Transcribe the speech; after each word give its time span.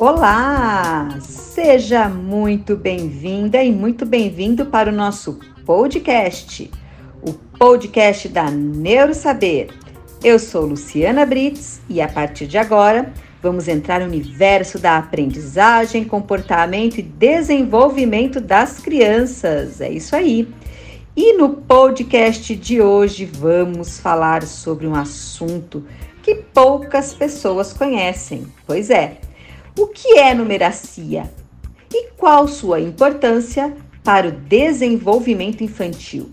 Olá! 0.00 1.16
Seja 1.20 2.08
muito 2.08 2.76
bem-vinda 2.76 3.62
e 3.62 3.70
muito 3.70 4.04
bem-vindo 4.04 4.66
para 4.66 4.90
o 4.90 4.92
nosso 4.92 5.38
podcast, 5.64 6.68
o 7.22 7.32
podcast 7.32 8.28
da 8.28 8.50
Neurosaber. 8.50 9.68
Eu 10.24 10.40
sou 10.40 10.66
Luciana 10.66 11.24
Brits 11.24 11.80
e 11.88 12.00
a 12.00 12.08
partir 12.08 12.48
de 12.48 12.58
agora 12.58 13.12
vamos 13.40 13.68
entrar 13.68 14.00
no 14.00 14.06
universo 14.06 14.80
da 14.80 14.96
aprendizagem, 14.96 16.04
comportamento 16.04 16.98
e 16.98 17.02
desenvolvimento 17.02 18.40
das 18.40 18.80
crianças. 18.80 19.80
É 19.80 19.88
isso 19.88 20.16
aí. 20.16 20.52
E 21.16 21.32
no 21.32 21.48
podcast 21.48 22.54
de 22.54 22.82
hoje 22.82 23.24
vamos 23.24 23.98
falar 23.98 24.42
sobre 24.42 24.86
um 24.86 24.94
assunto 24.94 25.82
que 26.22 26.34
poucas 26.34 27.14
pessoas 27.14 27.72
conhecem. 27.72 28.46
Pois 28.66 28.90
é, 28.90 29.16
o 29.78 29.86
que 29.86 30.18
é 30.18 30.34
numeracia 30.34 31.32
e 31.90 32.08
qual 32.18 32.46
sua 32.46 32.80
importância 32.80 33.74
para 34.04 34.28
o 34.28 34.32
desenvolvimento 34.32 35.64
infantil? 35.64 36.30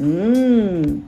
Hum. 0.00 1.02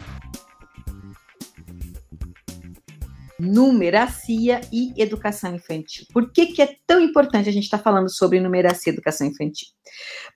Numeracia 3.39 4.61
e 4.73 4.93
educação 4.97 5.55
infantil. 5.55 6.07
Por 6.13 6.33
que, 6.33 6.47
que 6.47 6.63
é 6.63 6.77
tão 6.87 7.01
importante 7.01 7.49
a 7.49 7.53
gente 7.53 7.65
estar 7.65 7.79
tá 7.79 7.85
falando 7.85 8.11
sobre 8.11 8.41
numeracia 8.41 8.91
e 8.91 8.95
educação 8.95 9.27
infantil? 9.27 9.69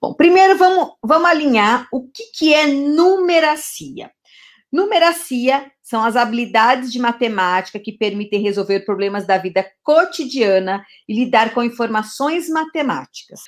Bom, 0.00 0.14
primeiro 0.14 0.58
vamos, 0.58 0.90
vamos 1.02 1.28
alinhar 1.28 1.88
o 1.92 2.08
que, 2.08 2.24
que 2.34 2.54
é 2.54 2.66
numeracia. 2.66 4.10
Numeracia 4.72 5.70
são 5.82 6.04
as 6.04 6.14
habilidades 6.14 6.92
de 6.92 7.00
matemática 7.00 7.78
que 7.80 7.90
permitem 7.90 8.40
resolver 8.40 8.80
problemas 8.80 9.26
da 9.26 9.36
vida 9.36 9.66
cotidiana 9.82 10.84
e 11.08 11.14
lidar 11.14 11.52
com 11.52 11.62
informações 11.62 12.48
matemáticas. 12.48 13.40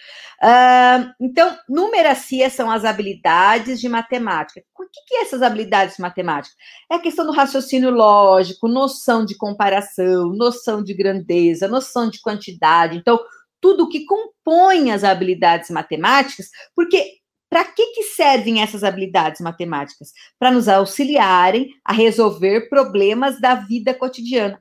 Uh, 0.42 1.12
então, 1.20 1.56
numeracia 1.68 2.50
são 2.50 2.68
as 2.68 2.84
habilidades 2.84 3.80
de 3.80 3.88
matemática. 3.88 4.60
O 4.76 4.82
que, 4.82 5.00
que 5.06 5.14
é 5.14 5.22
essas 5.22 5.42
habilidades 5.42 5.98
matemáticas? 5.98 6.56
É 6.90 6.96
a 6.96 7.00
questão 7.00 7.24
do 7.24 7.32
raciocínio 7.32 7.90
lógico, 7.90 8.66
noção 8.66 9.24
de 9.24 9.36
comparação, 9.36 10.30
noção 10.30 10.82
de 10.82 10.94
grandeza, 10.94 11.68
noção 11.68 12.10
de 12.10 12.20
quantidade. 12.20 12.98
Então, 12.98 13.20
tudo 13.60 13.88
que 13.88 14.04
compõe 14.04 14.90
as 14.90 15.04
habilidades 15.04 15.70
matemáticas, 15.70 16.48
porque 16.74 17.21
para 17.52 17.66
que, 17.66 17.88
que 17.88 18.04
servem 18.04 18.62
essas 18.62 18.82
habilidades 18.82 19.42
matemáticas? 19.42 20.14
Para 20.38 20.50
nos 20.50 20.68
auxiliarem 20.68 21.68
a 21.84 21.92
resolver 21.92 22.70
problemas 22.70 23.38
da 23.42 23.56
vida 23.56 23.92
cotidiana. 23.92 24.58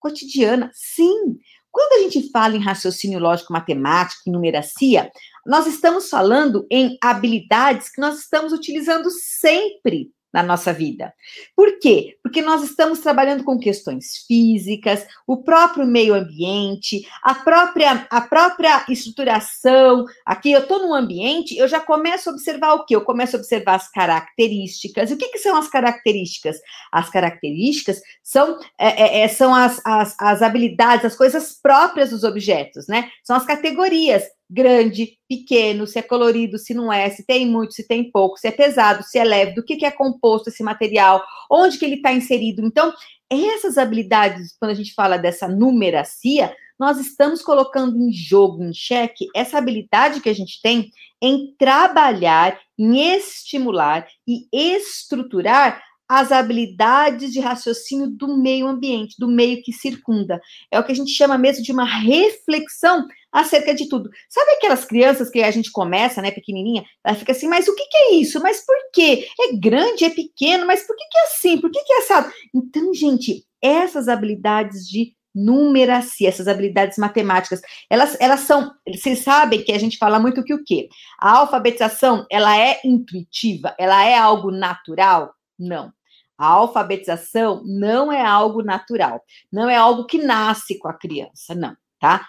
Cotidiana, 0.00 0.70
sim. 0.72 1.36
Quando 1.70 2.00
a 2.00 2.02
gente 2.04 2.30
fala 2.30 2.56
em 2.56 2.64
raciocínio 2.64 3.18
lógico 3.18 3.52
matemático, 3.52 4.22
em 4.26 4.32
numeracia, 4.32 5.12
nós 5.44 5.66
estamos 5.66 6.08
falando 6.08 6.66
em 6.70 6.96
habilidades 7.04 7.90
que 7.90 8.00
nós 8.00 8.20
estamos 8.20 8.54
utilizando 8.54 9.10
sempre 9.10 10.10
na 10.38 10.42
nossa 10.42 10.72
vida. 10.72 11.12
Por 11.54 11.78
quê? 11.80 12.16
Porque 12.22 12.40
nós 12.40 12.62
estamos 12.62 13.00
trabalhando 13.00 13.42
com 13.42 13.58
questões 13.58 14.24
físicas, 14.26 15.06
o 15.26 15.42
próprio 15.42 15.84
meio 15.84 16.14
ambiente, 16.14 17.06
a 17.22 17.34
própria, 17.34 18.06
a 18.08 18.20
própria 18.20 18.84
estruturação. 18.88 20.04
Aqui 20.24 20.52
eu 20.52 20.60
estou 20.60 20.78
num 20.78 20.94
ambiente, 20.94 21.56
eu 21.56 21.66
já 21.66 21.80
começo 21.80 22.30
a 22.30 22.32
observar 22.32 22.74
o 22.74 22.84
quê? 22.84 22.94
Eu 22.94 23.04
começo 23.04 23.36
a 23.36 23.38
observar 23.38 23.74
as 23.74 23.90
características. 23.90 25.10
E 25.10 25.14
o 25.14 25.18
que, 25.18 25.28
que 25.28 25.38
são 25.38 25.56
as 25.56 25.68
características? 25.68 26.56
As 26.92 27.10
características 27.10 28.00
são, 28.22 28.58
é, 28.78 29.18
é, 29.18 29.20
é 29.22 29.28
são 29.28 29.54
as, 29.54 29.80
as, 29.84 30.14
as 30.20 30.42
habilidades, 30.42 31.04
as 31.04 31.16
coisas 31.16 31.58
próprias 31.60 32.10
dos 32.10 32.22
objetos, 32.22 32.86
né? 32.86 33.10
São 33.24 33.36
as 33.36 33.44
categorias 33.44 34.24
grande, 34.50 35.18
pequeno, 35.28 35.86
se 35.86 35.98
é 35.98 36.02
colorido, 36.02 36.58
se 36.58 36.72
não 36.72 36.92
é, 36.92 37.10
se 37.10 37.24
tem 37.24 37.46
muito, 37.46 37.74
se 37.74 37.86
tem 37.86 38.10
pouco, 38.10 38.38
se 38.38 38.48
é 38.48 38.50
pesado, 38.50 39.02
se 39.02 39.18
é 39.18 39.24
leve, 39.24 39.54
do 39.54 39.62
que, 39.62 39.76
que 39.76 39.84
é 39.84 39.90
composto 39.90 40.48
esse 40.48 40.62
material, 40.62 41.22
onde 41.50 41.78
que 41.78 41.84
ele 41.84 41.96
está 41.96 42.12
inserido. 42.12 42.64
Então, 42.64 42.92
essas 43.30 43.76
habilidades, 43.76 44.56
quando 44.58 44.70
a 44.70 44.74
gente 44.74 44.94
fala 44.94 45.18
dessa 45.18 45.46
numeracia, 45.46 46.54
nós 46.78 46.98
estamos 46.98 47.42
colocando 47.42 47.98
em 47.98 48.12
jogo, 48.12 48.62
em 48.62 48.72
xeque, 48.72 49.26
essa 49.34 49.58
habilidade 49.58 50.20
que 50.20 50.28
a 50.28 50.34
gente 50.34 50.62
tem 50.62 50.90
em 51.20 51.54
trabalhar, 51.58 52.58
em 52.78 53.00
estimular 53.16 54.06
e 54.26 54.46
estruturar 54.52 55.82
as 56.08 56.32
habilidades 56.32 57.32
de 57.32 57.40
raciocínio 57.40 58.08
do 58.08 58.38
meio 58.38 58.66
ambiente, 58.66 59.16
do 59.18 59.28
meio 59.28 59.62
que 59.62 59.72
circunda. 59.72 60.40
É 60.70 60.78
o 60.78 60.84
que 60.84 60.92
a 60.92 60.94
gente 60.94 61.10
chama 61.10 61.36
mesmo 61.36 61.62
de 61.62 61.70
uma 61.70 61.84
reflexão 61.84 63.06
acerca 63.32 63.74
de 63.74 63.88
tudo. 63.88 64.10
Sabe 64.28 64.52
aquelas 64.52 64.84
crianças 64.84 65.30
que 65.30 65.42
a 65.42 65.50
gente 65.50 65.70
começa, 65.70 66.22
né, 66.22 66.30
pequenininha, 66.30 66.84
ela 67.04 67.16
fica 67.16 67.32
assim, 67.32 67.48
mas 67.48 67.68
o 67.68 67.74
que, 67.74 67.84
que 67.86 67.96
é 67.96 68.14
isso? 68.14 68.40
Mas 68.42 68.64
por 68.64 68.76
quê? 68.92 69.26
É 69.40 69.56
grande, 69.56 70.04
é 70.04 70.10
pequeno, 70.10 70.66
mas 70.66 70.86
por 70.86 70.96
que, 70.96 71.04
que 71.04 71.18
é 71.18 71.22
assim? 71.24 71.60
Por 71.60 71.70
que, 71.70 71.82
que 71.82 71.92
é 71.92 71.98
assado? 71.98 72.32
Então, 72.54 72.92
gente, 72.94 73.44
essas 73.62 74.08
habilidades 74.08 74.86
de 74.86 75.16
numeracia, 75.34 76.28
essas 76.28 76.48
habilidades 76.48 76.98
matemáticas, 76.98 77.60
elas, 77.88 78.16
elas 78.20 78.40
são, 78.40 78.72
vocês 78.88 79.20
sabem 79.20 79.62
que 79.62 79.72
a 79.72 79.78
gente 79.78 79.98
fala 79.98 80.18
muito 80.18 80.42
que 80.42 80.54
o 80.54 80.64
quê? 80.64 80.88
A 81.18 81.38
alfabetização, 81.38 82.26
ela 82.30 82.58
é 82.58 82.80
intuitiva, 82.84 83.74
ela 83.78 84.04
é 84.04 84.16
algo 84.18 84.50
natural? 84.50 85.32
Não. 85.58 85.92
A 86.36 86.46
alfabetização 86.46 87.62
não 87.64 88.12
é 88.12 88.24
algo 88.24 88.62
natural, 88.62 89.20
não 89.52 89.68
é 89.68 89.76
algo 89.76 90.06
que 90.06 90.18
nasce 90.18 90.78
com 90.78 90.88
a 90.88 90.94
criança, 90.94 91.52
não, 91.52 91.76
tá? 92.00 92.26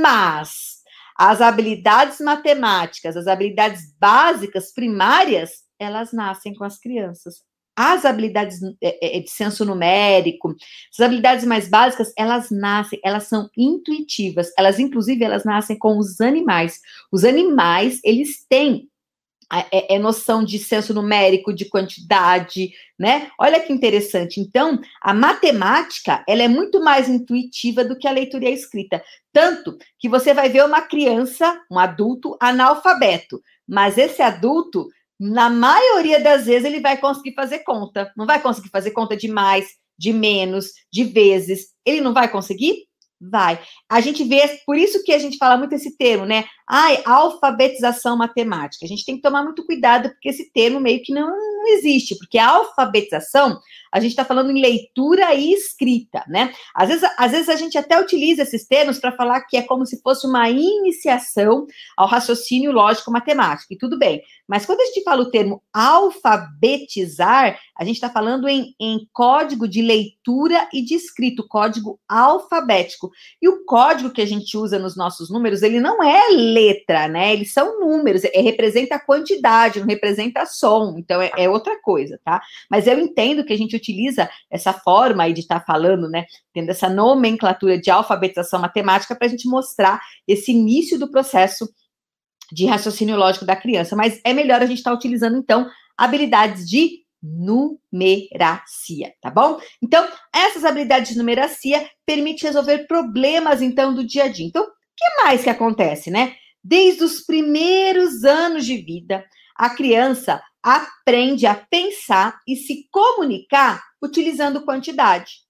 Mas 0.00 0.80
as 1.16 1.40
habilidades 1.40 2.20
matemáticas, 2.20 3.16
as 3.16 3.26
habilidades 3.26 3.94
básicas 3.98 4.72
primárias, 4.72 5.50
elas 5.78 6.12
nascem 6.12 6.54
com 6.54 6.64
as 6.64 6.78
crianças. 6.78 7.42
As 7.76 8.04
habilidades 8.04 8.60
é, 8.82 9.18
é, 9.18 9.20
de 9.20 9.30
senso 9.30 9.64
numérico, 9.64 10.54
as 10.92 11.00
habilidades 11.00 11.46
mais 11.46 11.68
básicas, 11.68 12.12
elas 12.16 12.50
nascem, 12.50 13.00
elas 13.02 13.24
são 13.24 13.48
intuitivas. 13.56 14.50
Elas, 14.58 14.78
inclusive, 14.78 15.24
elas 15.24 15.44
nascem 15.44 15.78
com 15.78 15.98
os 15.98 16.20
animais. 16.20 16.80
Os 17.10 17.24
animais, 17.24 18.00
eles 18.04 18.44
têm 18.48 18.89
é, 19.52 19.96
é, 19.96 19.98
noção 19.98 20.44
de 20.44 20.58
senso 20.58 20.94
numérico, 20.94 21.52
de 21.52 21.64
quantidade, 21.64 22.72
né? 22.98 23.30
Olha 23.38 23.60
que 23.60 23.72
interessante. 23.72 24.40
Então, 24.40 24.80
a 25.00 25.12
matemática, 25.12 26.24
ela 26.28 26.42
é 26.42 26.48
muito 26.48 26.80
mais 26.82 27.08
intuitiva 27.08 27.84
do 27.84 27.98
que 27.98 28.06
a 28.06 28.12
leitura 28.12 28.44
e 28.44 28.48
a 28.48 28.52
escrita. 28.52 29.02
Tanto 29.32 29.76
que 29.98 30.08
você 30.08 30.32
vai 30.32 30.48
ver 30.48 30.64
uma 30.64 30.82
criança, 30.82 31.60
um 31.70 31.78
adulto 31.78 32.36
analfabeto, 32.40 33.42
mas 33.66 33.98
esse 33.98 34.22
adulto, 34.22 34.88
na 35.18 35.50
maioria 35.50 36.20
das 36.20 36.46
vezes, 36.46 36.64
ele 36.64 36.80
vai 36.80 36.96
conseguir 36.96 37.34
fazer 37.34 37.60
conta. 37.60 38.12
Não 38.16 38.26
vai 38.26 38.40
conseguir 38.40 38.68
fazer 38.68 38.92
conta 38.92 39.16
de 39.16 39.28
mais, 39.28 39.66
de 39.98 40.12
menos, 40.12 40.72
de 40.92 41.04
vezes. 41.04 41.70
Ele 41.84 42.00
não 42.00 42.14
vai 42.14 42.28
conseguir? 42.28 42.84
Vai. 43.20 43.60
A 43.88 44.00
gente 44.00 44.24
vê, 44.24 44.60
por 44.64 44.76
isso 44.76 45.04
que 45.04 45.12
a 45.12 45.18
gente 45.18 45.36
fala 45.36 45.58
muito 45.58 45.74
esse 45.74 45.96
termo, 45.96 46.24
né? 46.24 46.46
Ai, 46.72 47.02
alfabetização 47.04 48.16
matemática. 48.16 48.84
A 48.84 48.88
gente 48.88 49.04
tem 49.04 49.16
que 49.16 49.22
tomar 49.22 49.42
muito 49.42 49.66
cuidado, 49.66 50.08
porque 50.10 50.28
esse 50.28 50.52
termo 50.52 50.78
meio 50.78 51.02
que 51.02 51.12
não, 51.12 51.34
existe, 51.66 52.16
porque 52.16 52.38
alfabetização, 52.38 53.58
a 53.92 54.00
gente 54.00 54.12
está 54.12 54.24
falando 54.24 54.50
em 54.50 54.60
leitura 54.60 55.34
e 55.34 55.52
escrita, 55.52 56.24
né? 56.28 56.52
Às 56.74 56.88
vezes, 56.88 57.10
às 57.18 57.32
vezes 57.32 57.48
a 57.48 57.56
gente 57.56 57.76
até 57.76 58.00
utiliza 58.00 58.42
esses 58.42 58.66
termos 58.66 58.98
para 58.98 59.16
falar 59.16 59.40
que 59.42 59.56
é 59.56 59.62
como 59.62 59.84
se 59.84 60.00
fosse 60.00 60.26
uma 60.26 60.48
iniciação 60.48 61.66
ao 61.96 62.06
raciocínio 62.06 62.72
lógico 62.72 63.10
matemático, 63.10 63.72
e 63.72 63.78
tudo 63.78 63.98
bem. 63.98 64.22
Mas 64.48 64.64
quando 64.64 64.80
a 64.80 64.86
gente 64.86 65.02
fala 65.02 65.22
o 65.22 65.30
termo 65.30 65.62
alfabetizar, 65.72 67.58
a 67.76 67.84
gente 67.84 67.96
está 67.96 68.10
falando 68.10 68.48
em, 68.48 68.74
em 68.80 69.08
código 69.12 69.68
de 69.68 69.82
leitura 69.82 70.68
e 70.72 70.84
de 70.84 70.94
escrito, 70.94 71.46
código 71.48 71.98
alfabético. 72.08 73.10
E 73.40 73.48
o 73.48 73.64
código 73.64 74.10
que 74.10 74.22
a 74.22 74.26
gente 74.26 74.56
usa 74.56 74.78
nos 74.78 74.96
nossos 74.96 75.30
números, 75.30 75.62
ele 75.62 75.80
não 75.80 76.02
é 76.02 76.30
letra, 76.60 77.08
né? 77.08 77.32
Eles 77.32 77.52
são 77.52 77.80
números, 77.80 78.24
é, 78.24 78.40
representa 78.40 78.96
a 78.96 79.00
quantidade, 79.00 79.80
não 79.80 79.86
representa 79.86 80.44
som, 80.46 80.96
então 80.98 81.20
é, 81.20 81.30
é 81.36 81.48
outra 81.48 81.80
coisa, 81.80 82.20
tá? 82.24 82.42
Mas 82.70 82.86
eu 82.86 82.98
entendo 82.98 83.44
que 83.44 83.52
a 83.52 83.58
gente 83.58 83.76
utiliza 83.76 84.28
essa 84.50 84.72
forma 84.72 85.22
aí 85.22 85.32
de 85.32 85.40
estar 85.40 85.60
tá 85.60 85.66
falando, 85.66 86.08
né? 86.08 86.24
Tendo 86.52 86.70
essa 86.70 86.88
nomenclatura 86.88 87.78
de 87.78 87.90
alfabetização 87.90 88.60
matemática 88.60 89.14
para 89.14 89.26
a 89.26 89.30
gente 89.30 89.48
mostrar 89.48 90.00
esse 90.26 90.52
início 90.52 90.98
do 90.98 91.10
processo 91.10 91.68
de 92.52 92.66
raciocínio 92.66 93.16
lógico 93.16 93.44
da 93.44 93.56
criança, 93.56 93.94
mas 93.94 94.20
é 94.24 94.32
melhor 94.32 94.60
a 94.60 94.66
gente 94.66 94.78
estar 94.78 94.90
tá 94.90 94.96
utilizando, 94.96 95.36
então, 95.36 95.68
habilidades 95.96 96.68
de 96.68 97.00
numeracia, 97.22 99.12
tá 99.20 99.30
bom? 99.30 99.60
Então, 99.82 100.06
essas 100.34 100.64
habilidades 100.64 101.12
de 101.12 101.18
numeracia 101.18 101.88
permitem 102.06 102.48
resolver 102.48 102.86
problemas, 102.86 103.60
então, 103.62 103.94
do 103.94 104.04
dia 104.04 104.24
a 104.24 104.28
dia. 104.28 104.46
Então, 104.46 104.62
o 104.62 104.66
que 104.66 105.22
mais 105.22 105.42
que 105.42 105.50
acontece, 105.50 106.10
né? 106.10 106.34
Desde 106.62 107.04
os 107.04 107.20
primeiros 107.20 108.24
anos 108.24 108.66
de 108.66 108.76
vida, 108.76 109.24
a 109.56 109.70
criança 109.70 110.42
aprende 110.62 111.46
a 111.46 111.54
pensar 111.54 112.38
e 112.46 112.56
se 112.56 112.88
comunicar 112.90 113.82
utilizando 114.02 114.64
quantidade. 114.64 115.40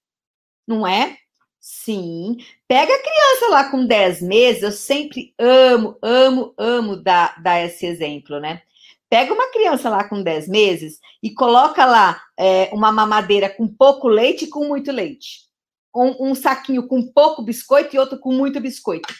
Não 0.67 0.87
é? 0.87 1.17
Sim. 1.59 2.37
Pega 2.67 2.93
a 2.93 2.99
criança 3.01 3.47
lá 3.49 3.69
com 3.69 3.85
10 3.85 4.21
meses, 4.21 4.63
eu 4.63 4.71
sempre 4.71 5.33
amo, 5.37 5.97
amo, 6.01 6.53
amo 6.57 6.95
dar, 6.95 7.41
dar 7.41 7.63
esse 7.63 7.85
exemplo, 7.85 8.39
né? 8.39 8.63
Pega 9.09 9.33
uma 9.33 9.51
criança 9.51 9.89
lá 9.89 10.03
com 10.07 10.23
10 10.23 10.47
meses 10.47 10.99
e 11.21 11.29
coloca 11.33 11.85
lá 11.85 12.21
é, 12.39 12.69
uma 12.73 12.91
mamadeira 12.91 13.49
com 13.49 13.67
pouco 13.67 14.07
leite 14.07 14.45
e 14.45 14.49
com 14.49 14.65
muito 14.65 14.91
leite. 14.91 15.41
Um, 15.93 16.29
um, 16.29 16.35
saquinho 16.35 16.87
com 16.87 17.05
pouco 17.11 17.43
biscoito 17.43 17.95
e 17.95 17.99
outro 17.99 18.17
com 18.17 18.31
muito 18.31 18.59
biscoito. 18.61 19.13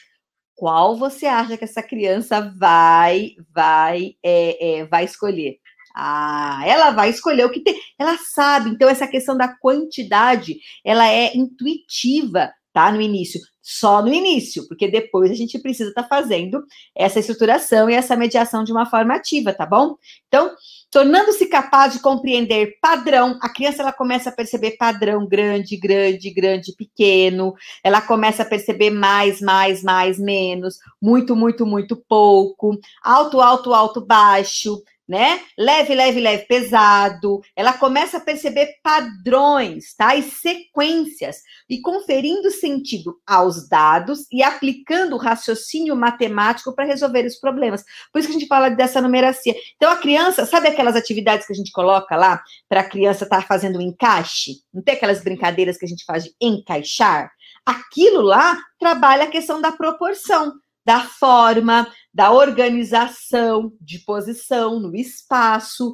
Qual 0.56 0.96
você 0.98 1.26
acha 1.26 1.58
que 1.58 1.64
essa 1.64 1.82
criança 1.84 2.54
vai 2.58 3.32
vai 3.54 4.16
é, 4.24 4.80
é, 4.82 4.86
vai 4.86 5.06
escolher? 5.06 5.58
Ah, 5.96 6.62
ela 6.66 6.92
vai 6.92 7.10
escolher 7.10 7.46
o 7.46 7.52
que 7.52 7.62
tem. 7.62 7.76
Ela 8.00 8.18
sabe. 8.18 8.70
Então 8.70 8.90
essa 8.90 9.08
questão 9.08 9.38
da 9.38 9.48
quantidade, 9.60 10.58
ela 10.86 11.08
é 11.08 11.36
intuitiva, 11.36 12.52
tá? 12.74 12.92
No 12.92 13.02
início 13.02 13.40
só 13.62 14.02
no 14.02 14.14
início, 14.14 14.68
porque 14.68 14.88
depois 14.88 15.30
a 15.30 15.36
gente 15.36 15.60
precisa 15.60 15.90
estar 15.90 16.04
tá 16.04 16.10
fazendo 16.10 16.64
essa 16.96 17.20
estruturação 17.20 17.90
e 17.90 17.94
essa 17.94 18.16
mediação 18.16 18.64
de 18.64 18.72
uma 18.72 18.86
forma 18.86 19.16
ativa, 19.16 19.54
tá 19.54 19.66
bom? 19.66 19.96
Então, 20.28 20.52
tornando-se 20.90 21.46
capaz 21.46 21.94
de 21.94 22.00
compreender 22.00 22.78
padrão, 22.82 23.38
a 23.42 23.50
criança 23.50 23.82
ela 23.82 23.94
começa 23.94 24.30
a 24.30 24.34
perceber 24.34 24.78
padrão 24.78 25.28
grande, 25.28 25.78
grande, 25.78 26.30
grande, 26.32 26.74
pequeno, 26.76 27.54
ela 27.84 28.02
começa 28.02 28.44
a 28.44 28.46
perceber 28.46 28.90
mais, 28.90 29.40
mais, 29.42 29.84
mais, 29.84 30.20
menos, 30.20 30.78
muito, 31.02 31.36
muito, 31.36 31.66
muito 31.66 31.96
pouco, 31.96 32.78
alto, 33.04 33.40
alto, 33.40 33.74
alto, 33.74 34.02
baixo, 34.02 34.82
né? 35.08 35.42
Leve, 35.58 35.94
leve, 35.94 36.20
leve, 36.20 36.46
pesado. 36.46 37.42
Ela 37.56 37.74
começa 37.74 38.18
a 38.18 38.22
perceber 38.22 38.76
padrões, 38.84 39.94
tá? 39.96 40.16
E 40.16 40.24
sequências 40.24 41.38
e 41.70 41.82
conferindo 41.82 42.50
sentido 42.52 43.18
aos 43.28 43.68
dados 43.68 44.26
e 44.32 44.42
aplicando 44.42 45.14
o 45.14 45.20
raciocínio 45.20 45.96
matemático 45.96 46.74
para 46.74 46.86
resolver 46.86 47.26
os 47.26 47.36
problemas. 47.36 47.84
Por 48.12 48.20
isso 48.20 48.28
que 48.28 48.36
a 48.36 48.40
gente 48.40 48.48
fala 48.48 48.70
dessa 48.70 49.02
numeracia. 49.02 49.56
Então 49.76 49.92
a 49.92 49.98
criança, 49.98 50.46
sabe 50.46 50.68
aquelas 50.68 50.96
atividades 50.96 51.46
que 51.46 51.54
a 51.54 51.56
gente 51.56 51.72
coloca 51.72 52.16
lá 52.16 52.42
para 52.70 52.82
a 52.82 52.90
criança 52.90 53.26
estar 53.26 53.42
tá 53.42 53.48
fazendo 53.48 53.80
um 53.80 53.82
encaixe? 53.82 54.62
Não 54.74 54.82
tem 54.82 54.96
aquelas 54.96 55.22
brincadeiras 55.22 55.78
que 55.78 55.86
a 55.86 55.90
gente 55.90 56.06
faz 56.06 56.24
de 56.24 56.34
encaixar? 56.42 57.32
Aquilo 57.66 58.22
lá 58.22 58.58
trabalha 58.80 59.26
a 59.26 59.32
questão 59.32 59.62
da 59.62 59.72
proporção 59.72 60.54
da 60.86 61.02
forma, 61.02 61.88
da 62.14 62.32
organização 62.32 63.74
de 63.80 64.00
posição 64.00 64.80
no 64.80 64.96
espaço. 64.96 65.94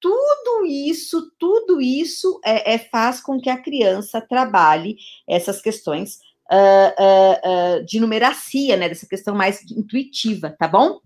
Tudo 0.00 0.66
isso, 0.66 1.32
tudo 1.38 1.80
isso 1.80 2.40
é, 2.44 2.74
é 2.74 2.78
faz 2.78 3.20
com 3.20 3.40
que 3.40 3.48
a 3.48 3.60
criança 3.60 4.20
trabalhe 4.20 4.96
essas 5.28 5.62
questões 5.62 6.18
uh, 6.50 7.02
uh, 7.02 7.80
uh, 7.80 7.84
de 7.84 8.00
numeracia, 8.00 8.76
né? 8.76 8.88
Dessa 8.88 9.06
questão 9.06 9.34
mais 9.34 9.62
intuitiva, 9.70 10.54
tá 10.58 10.68
bom? 10.68 11.00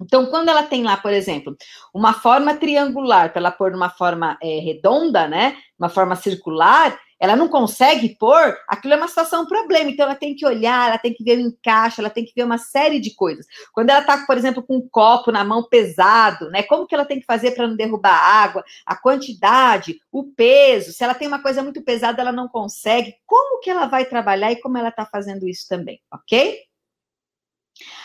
Então, 0.00 0.26
quando 0.26 0.48
ela 0.48 0.64
tem 0.64 0.82
lá, 0.82 0.96
por 0.96 1.12
exemplo, 1.12 1.56
uma 1.94 2.12
forma 2.12 2.56
triangular, 2.56 3.30
para 3.30 3.40
ela 3.40 3.52
pôr 3.52 3.70
numa 3.70 3.90
forma 3.90 4.36
é, 4.42 4.58
redonda, 4.58 5.28
né? 5.28 5.56
Uma 5.78 5.88
forma 5.88 6.16
circular, 6.16 6.98
ela 7.20 7.36
não 7.36 7.48
consegue 7.48 8.16
pôr, 8.18 8.56
aquilo 8.68 8.94
é 8.94 8.96
uma 8.96 9.08
situação, 9.08 9.42
um 9.42 9.46
problema. 9.46 9.90
Então, 9.90 10.06
ela 10.06 10.14
tem 10.14 10.34
que 10.34 10.46
olhar, 10.46 10.88
ela 10.88 10.98
tem 10.98 11.12
que 11.12 11.24
ver 11.24 11.38
o 11.38 11.40
encaixe, 11.40 12.00
ela 12.00 12.10
tem 12.10 12.24
que 12.24 12.32
ver 12.34 12.44
uma 12.44 12.58
série 12.58 13.00
de 13.00 13.14
coisas. 13.14 13.46
Quando 13.72 13.90
ela 13.90 14.00
está, 14.00 14.18
por 14.26 14.36
exemplo, 14.36 14.62
com 14.62 14.76
um 14.76 14.88
copo 14.88 15.30
na 15.30 15.44
mão 15.44 15.62
pesado, 15.62 16.50
né? 16.50 16.62
Como 16.62 16.86
que 16.86 16.94
ela 16.94 17.04
tem 17.04 17.20
que 17.20 17.26
fazer 17.26 17.52
para 17.52 17.66
não 17.66 17.76
derrubar 17.76 18.14
água? 18.14 18.64
A 18.84 18.96
quantidade, 18.96 20.00
o 20.10 20.24
peso. 20.24 20.92
Se 20.92 21.04
ela 21.04 21.14
tem 21.14 21.28
uma 21.28 21.42
coisa 21.42 21.62
muito 21.62 21.82
pesada, 21.82 22.20
ela 22.20 22.32
não 22.32 22.48
consegue. 22.48 23.14
Como 23.26 23.60
que 23.60 23.70
ela 23.70 23.86
vai 23.86 24.04
trabalhar 24.04 24.52
e 24.52 24.60
como 24.60 24.78
ela 24.78 24.88
está 24.88 25.06
fazendo 25.06 25.48
isso 25.48 25.66
também, 25.68 26.00
ok? 26.12 26.58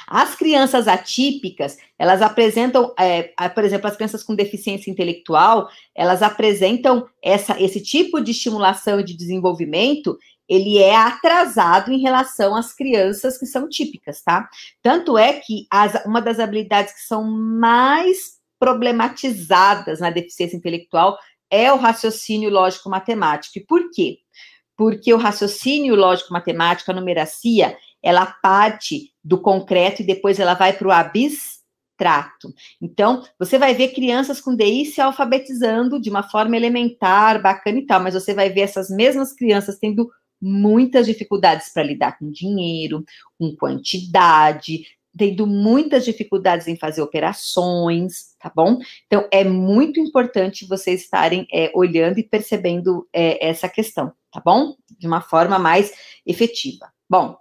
As 0.08 0.36
crianças 0.36 0.88
atípicas, 0.88 1.78
elas 1.98 2.22
apresentam, 2.22 2.94
é, 2.98 3.24
por 3.50 3.64
exemplo, 3.64 3.88
as 3.88 3.96
crianças 3.96 4.24
com 4.24 4.36
deficiência 4.36 4.90
intelectual, 4.90 5.70
elas 5.94 6.24
apresentam 6.24 7.08
essa, 7.24 7.62
esse 7.62 7.82
tipo 7.82 8.20
de 8.20 8.32
estimulação 8.32 9.00
e 9.00 9.04
de 9.04 9.16
desenvolvimento, 9.16 10.18
ele 10.48 10.80
é 10.80 10.96
atrasado 10.96 11.92
em 11.92 12.02
relação 12.02 12.56
às 12.56 12.74
crianças 12.74 13.38
que 13.38 13.46
são 13.46 13.70
típicas, 13.70 14.24
tá? 14.24 14.50
Tanto 14.82 15.16
é 15.16 15.34
que 15.34 15.68
as, 15.70 16.04
uma 16.06 16.22
das 16.22 16.40
habilidades 16.40 16.94
que 16.94 17.02
são 17.02 17.24
mais 17.24 18.40
problematizadas 18.58 20.00
na 20.00 20.10
deficiência 20.10 20.58
intelectual 20.58 21.18
é 21.52 21.72
o 21.72 21.78
raciocínio 21.78 22.50
lógico-matemático. 22.50 23.60
E 23.60 23.66
por 23.66 23.92
quê? 23.92 24.18
Porque 24.76 25.14
o 25.14 25.18
raciocínio 25.18 25.96
lógico-matemático, 25.96 26.90
a 26.90 26.94
numeracia, 26.96 27.78
ela 28.02 28.26
parte 28.26 29.14
do 29.24 29.40
concreto 29.40 30.02
e 30.02 30.06
depois 30.06 30.40
ela 30.40 30.54
vai 30.54 30.74
para 30.74 30.88
o 30.88 30.92
abstrato. 30.92 32.54
Então, 32.82 33.24
você 33.38 33.58
vai 33.58 33.74
ver 33.74 33.90
crianças 33.90 34.40
com 34.40 34.56
DI 34.56 34.86
se 34.86 35.02
alfabetizando 35.02 36.00
de 36.00 36.10
uma 36.10 36.24
forma 36.24 36.56
elementar, 36.56 37.42
bacana 37.42 37.80
e 37.80 37.86
tal, 37.86 38.02
mas 38.02 38.14
você 38.14 38.34
vai 38.34 38.50
ver 38.50 38.62
essas 38.62 38.90
mesmas 38.90 39.34
crianças 39.34 39.78
tendo 39.78 40.10
muitas 40.42 41.06
dificuldades 41.06 41.70
para 41.74 41.84
lidar 41.84 42.18
com 42.18 42.32
dinheiro, 42.32 43.04
com 43.38 43.56
quantidade, 43.56 44.86
tendo 45.18 45.46
muitas 45.46 46.06
dificuldades 46.06 46.68
em 46.68 46.78
fazer 46.78 47.02
operações, 47.02 48.36
tá 48.40 48.52
bom? 48.56 48.80
Então, 49.06 49.28
é 49.32 49.44
muito 49.44 50.00
importante 50.00 50.68
vocês 50.68 51.02
estarem 51.02 51.46
é, 51.54 51.72
olhando 51.76 52.20
e 52.20 52.24
percebendo 52.24 53.08
é, 53.12 53.48
essa 53.48 53.68
questão, 53.68 54.14
tá 54.32 54.42
bom? 54.44 54.76
De 54.98 55.08
uma 55.08 55.22
forma 55.22 55.60
mais 55.60 55.92
efetiva. 56.26 56.90
Bom, 57.10 57.36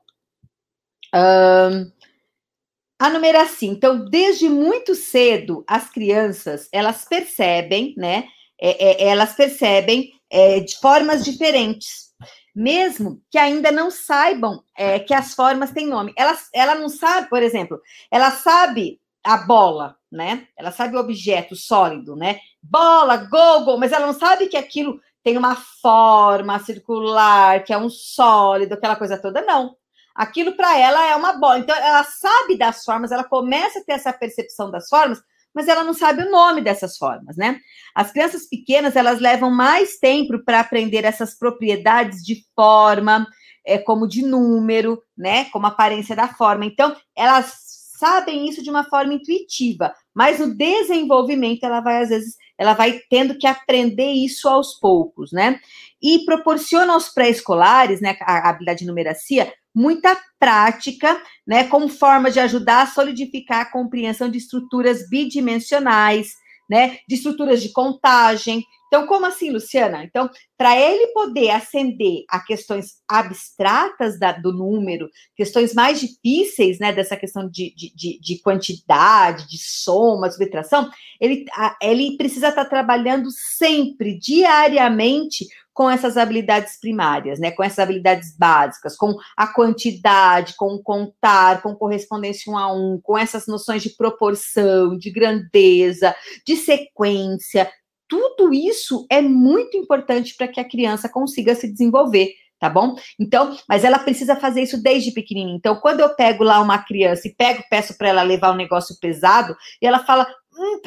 a 1.12 3.10
numeracia. 3.10 3.68
Então, 3.68 4.04
desde 4.04 4.48
muito 4.48 4.94
cedo, 4.94 5.64
as 5.66 5.88
crianças, 5.88 6.68
elas 6.72 7.04
percebem, 7.04 7.94
né? 7.96 8.24
É, 8.60 9.04
é, 9.04 9.08
elas 9.08 9.34
percebem 9.34 10.12
é, 10.28 10.60
de 10.60 10.76
formas 10.78 11.24
diferentes, 11.24 12.08
mesmo 12.54 13.22
que 13.30 13.38
ainda 13.38 13.70
não 13.70 13.88
saibam 13.88 14.64
é, 14.76 14.98
que 14.98 15.14
as 15.14 15.32
formas 15.34 15.70
têm 15.70 15.86
nome. 15.86 16.12
Ela, 16.16 16.36
ela 16.52 16.74
não 16.74 16.88
sabe, 16.88 17.28
por 17.28 17.40
exemplo, 17.40 17.80
ela 18.10 18.32
sabe 18.32 19.00
a 19.22 19.36
bola, 19.36 19.96
né? 20.10 20.48
Ela 20.58 20.72
sabe 20.72 20.96
o 20.96 21.00
objeto 21.00 21.54
sólido, 21.54 22.16
né? 22.16 22.40
Bola, 22.60 23.16
gol, 23.16 23.64
gol, 23.64 23.78
mas 23.78 23.92
ela 23.92 24.06
não 24.06 24.14
sabe 24.14 24.48
que 24.48 24.56
aquilo 24.56 25.00
tem 25.22 25.36
uma 25.36 25.54
forma 25.80 26.58
circular, 26.60 27.62
que 27.62 27.72
é 27.72 27.78
um 27.78 27.88
sólido, 27.90 28.74
aquela 28.74 28.96
coisa 28.96 29.16
toda, 29.16 29.42
não 29.42 29.77
aquilo 30.18 30.56
para 30.56 30.76
ela 30.76 31.06
é 31.06 31.14
uma 31.14 31.34
bola. 31.34 31.60
Então, 31.60 31.76
ela 31.76 32.02
sabe 32.02 32.58
das 32.58 32.84
formas, 32.84 33.12
ela 33.12 33.22
começa 33.22 33.78
a 33.78 33.84
ter 33.84 33.92
essa 33.92 34.12
percepção 34.12 34.68
das 34.68 34.88
formas, 34.88 35.22
mas 35.54 35.68
ela 35.68 35.84
não 35.84 35.94
sabe 35.94 36.24
o 36.24 36.30
nome 36.30 36.60
dessas 36.60 36.98
formas, 36.98 37.36
né? 37.36 37.60
As 37.94 38.10
crianças 38.10 38.48
pequenas, 38.48 38.96
elas 38.96 39.20
levam 39.20 39.48
mais 39.48 39.98
tempo 39.98 40.44
para 40.44 40.58
aprender 40.58 41.04
essas 41.04 41.38
propriedades 41.38 42.24
de 42.24 42.42
forma, 42.54 43.26
é, 43.64 43.78
como 43.78 44.08
de 44.08 44.22
número, 44.22 45.00
né? 45.16 45.44
Como 45.46 45.66
aparência 45.66 46.16
da 46.16 46.26
forma. 46.26 46.66
Então, 46.66 46.96
elas 47.16 47.54
sabem 47.96 48.48
isso 48.48 48.62
de 48.62 48.70
uma 48.70 48.84
forma 48.84 49.14
intuitiva, 49.14 49.92
mas 50.14 50.38
no 50.38 50.54
desenvolvimento 50.54 51.64
ela 51.64 51.80
vai 51.80 52.02
às 52.02 52.08
vezes 52.08 52.36
ela 52.58 52.74
vai 52.74 53.00
tendo 53.08 53.38
que 53.38 53.46
aprender 53.46 54.10
isso 54.10 54.48
aos 54.48 54.74
poucos, 54.74 55.30
né? 55.32 55.60
E 56.02 56.24
proporciona 56.24 56.92
aos 56.92 57.08
pré-escolares, 57.08 58.00
né, 58.00 58.16
a 58.22 58.48
habilidade 58.48 58.80
de 58.80 58.86
numeracia, 58.86 59.52
muita 59.74 60.18
prática, 60.40 61.20
né, 61.46 61.64
como 61.68 61.88
forma 61.88 62.30
de 62.30 62.40
ajudar 62.40 62.82
a 62.82 62.86
solidificar 62.86 63.60
a 63.60 63.70
compreensão 63.70 64.28
de 64.28 64.38
estruturas 64.38 65.08
bidimensionais, 65.08 66.32
né, 66.68 66.98
de 67.08 67.14
estruturas 67.14 67.62
de 67.62 67.72
contagem. 67.72 68.64
Então, 68.88 69.06
como 69.06 69.26
assim, 69.26 69.50
Luciana? 69.50 70.02
Então, 70.02 70.28
para 70.56 70.76
ele 70.78 71.08
poder 71.08 71.50
ascender 71.50 72.24
a 72.28 72.40
questões 72.40 72.96
abstratas 73.08 74.18
da, 74.18 74.32
do 74.32 74.52
número, 74.52 75.08
questões 75.36 75.72
mais 75.72 76.00
difíceis, 76.00 76.78
né, 76.78 76.92
dessa 76.92 77.16
questão 77.16 77.48
de, 77.48 77.72
de, 77.76 78.18
de 78.20 78.42
quantidade, 78.42 79.48
de 79.48 79.58
soma, 79.58 80.30
subtração, 80.30 80.90
ele, 81.20 81.44
ele 81.80 82.16
precisa 82.16 82.48
estar 82.48 82.64
tá 82.64 82.70
trabalhando 82.70 83.28
sempre, 83.30 84.18
diariamente, 84.18 85.46
com 85.78 85.88
essas 85.88 86.16
habilidades 86.16 86.76
primárias, 86.80 87.38
né? 87.38 87.52
Com 87.52 87.62
essas 87.62 87.78
habilidades 87.78 88.36
básicas, 88.36 88.96
com 88.96 89.14
a 89.36 89.46
quantidade, 89.46 90.56
com 90.56 90.74
o 90.74 90.82
contar, 90.82 91.62
com 91.62 91.72
correspondência 91.72 92.52
um 92.52 92.58
a 92.58 92.72
um, 92.72 92.98
com 93.00 93.16
essas 93.16 93.46
noções 93.46 93.80
de 93.80 93.90
proporção, 93.90 94.98
de 94.98 95.08
grandeza, 95.08 96.16
de 96.44 96.56
sequência. 96.56 97.70
Tudo 98.08 98.52
isso 98.52 99.06
é 99.10 99.20
muito 99.20 99.76
importante 99.76 100.34
para 100.36 100.48
que 100.48 100.60
a 100.60 100.68
criança 100.68 101.08
consiga 101.08 101.54
se 101.54 101.70
desenvolver 101.70 102.32
tá 102.58 102.68
bom? 102.68 102.96
Então, 103.18 103.56
mas 103.68 103.84
ela 103.84 103.98
precisa 103.98 104.34
fazer 104.34 104.62
isso 104.62 104.82
desde 104.82 105.12
pequenininha. 105.12 105.56
Então, 105.56 105.76
quando 105.76 106.00
eu 106.00 106.14
pego 106.16 106.42
lá 106.42 106.60
uma 106.60 106.78
criança 106.78 107.28
e 107.28 107.34
pego, 107.34 107.62
peço 107.70 107.96
para 107.96 108.08
ela 108.08 108.22
levar 108.22 108.50
um 108.50 108.56
negócio 108.56 108.98
pesado, 109.00 109.56
e 109.80 109.86
ela 109.86 110.00
fala: 110.00 110.26
hum, 110.52 110.80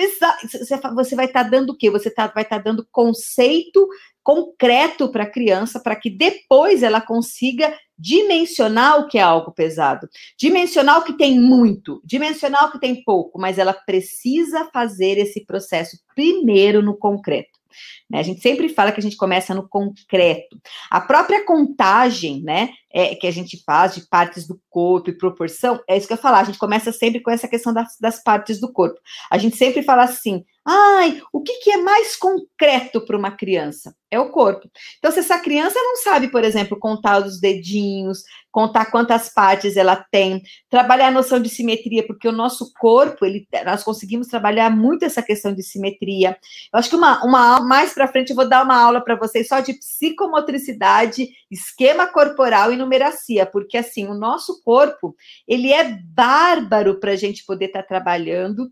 você 0.93 1.15
vai 1.15 1.25
estar 1.25 1.45
tá 1.45 1.49
dando 1.49 1.71
o 1.71 1.77
quê? 1.77 1.89
Você 1.89 2.11
tá, 2.11 2.27
vai 2.27 2.43
estar 2.43 2.57
tá 2.57 2.61
dando 2.61 2.85
conceito 2.91 3.87
concreto 4.23 5.09
para 5.11 5.23
a 5.23 5.29
criança, 5.31 5.79
para 5.79 5.95
que 5.95 6.09
depois 6.09 6.83
ela 6.83 7.01
consiga 7.01 7.73
dimensionar 8.01 8.99
o 8.99 9.07
que 9.07 9.19
é 9.19 9.21
algo 9.21 9.51
pesado, 9.51 10.09
dimensionar 10.35 10.99
o 10.99 11.03
que 11.03 11.13
tem 11.13 11.39
muito, 11.39 12.01
dimensionar 12.03 12.67
o 12.67 12.71
que 12.71 12.79
tem 12.79 13.03
pouco, 13.03 13.39
mas 13.39 13.59
ela 13.59 13.73
precisa 13.73 14.67
fazer 14.73 15.19
esse 15.19 15.45
processo 15.45 15.97
primeiro 16.15 16.81
no 16.81 16.97
concreto. 16.97 17.61
Né? 18.11 18.19
A 18.19 18.23
gente 18.23 18.41
sempre 18.41 18.67
fala 18.67 18.91
que 18.91 18.99
a 18.99 19.03
gente 19.03 19.15
começa 19.15 19.55
no 19.55 19.67
concreto. 19.67 20.59
A 20.89 20.99
própria 20.99 21.45
contagem, 21.45 22.43
né, 22.43 22.73
é, 22.93 23.15
que 23.15 23.25
a 23.25 23.31
gente 23.31 23.63
faz 23.65 23.95
de 23.95 24.01
partes 24.01 24.45
do 24.45 24.59
corpo 24.69 25.09
e 25.09 25.17
proporção, 25.17 25.79
é 25.87 25.97
isso 25.97 26.07
que 26.07 26.13
eu 26.13 26.17
falar. 26.17 26.41
A 26.41 26.43
gente 26.43 26.59
começa 26.59 26.91
sempre 26.91 27.21
com 27.21 27.31
essa 27.31 27.47
questão 27.47 27.73
das, 27.73 27.97
das 27.99 28.21
partes 28.21 28.59
do 28.59 28.71
corpo. 28.71 28.99
A 29.31 29.37
gente 29.37 29.55
sempre 29.55 29.81
fala 29.81 30.03
assim: 30.03 30.43
ai, 30.65 31.21
o 31.31 31.41
que, 31.41 31.53
que 31.59 31.71
é 31.71 31.77
mais 31.77 32.15
concreto 32.17 33.01
para 33.05 33.17
uma 33.17 33.31
criança? 33.31 33.95
É 34.09 34.19
o 34.19 34.29
corpo. 34.29 34.69
Então, 34.99 35.09
se 35.09 35.19
essa 35.19 35.39
criança 35.39 35.79
não 35.79 35.95
sabe, 35.95 36.27
por 36.27 36.43
exemplo, 36.43 36.77
contar 36.77 37.25
os 37.25 37.39
dedinhos, 37.39 38.23
contar 38.51 38.91
quantas 38.91 39.29
partes 39.29 39.77
ela 39.77 39.95
tem, 40.11 40.41
trabalhar 40.69 41.07
a 41.07 41.11
noção 41.11 41.39
de 41.41 41.47
simetria, 41.47 42.05
porque 42.05 42.27
o 42.27 42.33
nosso 42.33 42.73
corpo, 42.77 43.25
ele, 43.25 43.47
nós 43.65 43.83
conseguimos 43.83 44.27
trabalhar 44.27 44.69
muito 44.69 45.05
essa 45.05 45.21
questão 45.21 45.53
de 45.53 45.63
simetria. 45.63 46.37
Eu 46.73 46.79
acho 46.79 46.89
que 46.89 46.95
uma, 46.95 47.23
uma 47.23 47.61
mais 47.61 47.93
para 48.01 48.07
frente 48.07 48.31
eu 48.31 48.35
vou 48.35 48.49
dar 48.49 48.63
uma 48.63 48.75
aula 48.75 48.99
para 48.99 49.15
vocês 49.15 49.47
só 49.47 49.59
de 49.59 49.73
psicomotricidade, 49.73 51.29
esquema 51.51 52.07
corporal 52.07 52.73
e 52.73 52.75
numeracia, 52.75 53.45
porque 53.45 53.77
assim, 53.77 54.07
o 54.07 54.15
nosso 54.15 54.63
corpo, 54.63 55.15
ele 55.47 55.71
é 55.71 55.99
bárbaro 56.03 56.99
para 56.99 57.11
a 57.11 57.15
gente 57.15 57.45
poder 57.45 57.65
estar 57.65 57.83
tá 57.83 57.87
trabalhando 57.87 58.71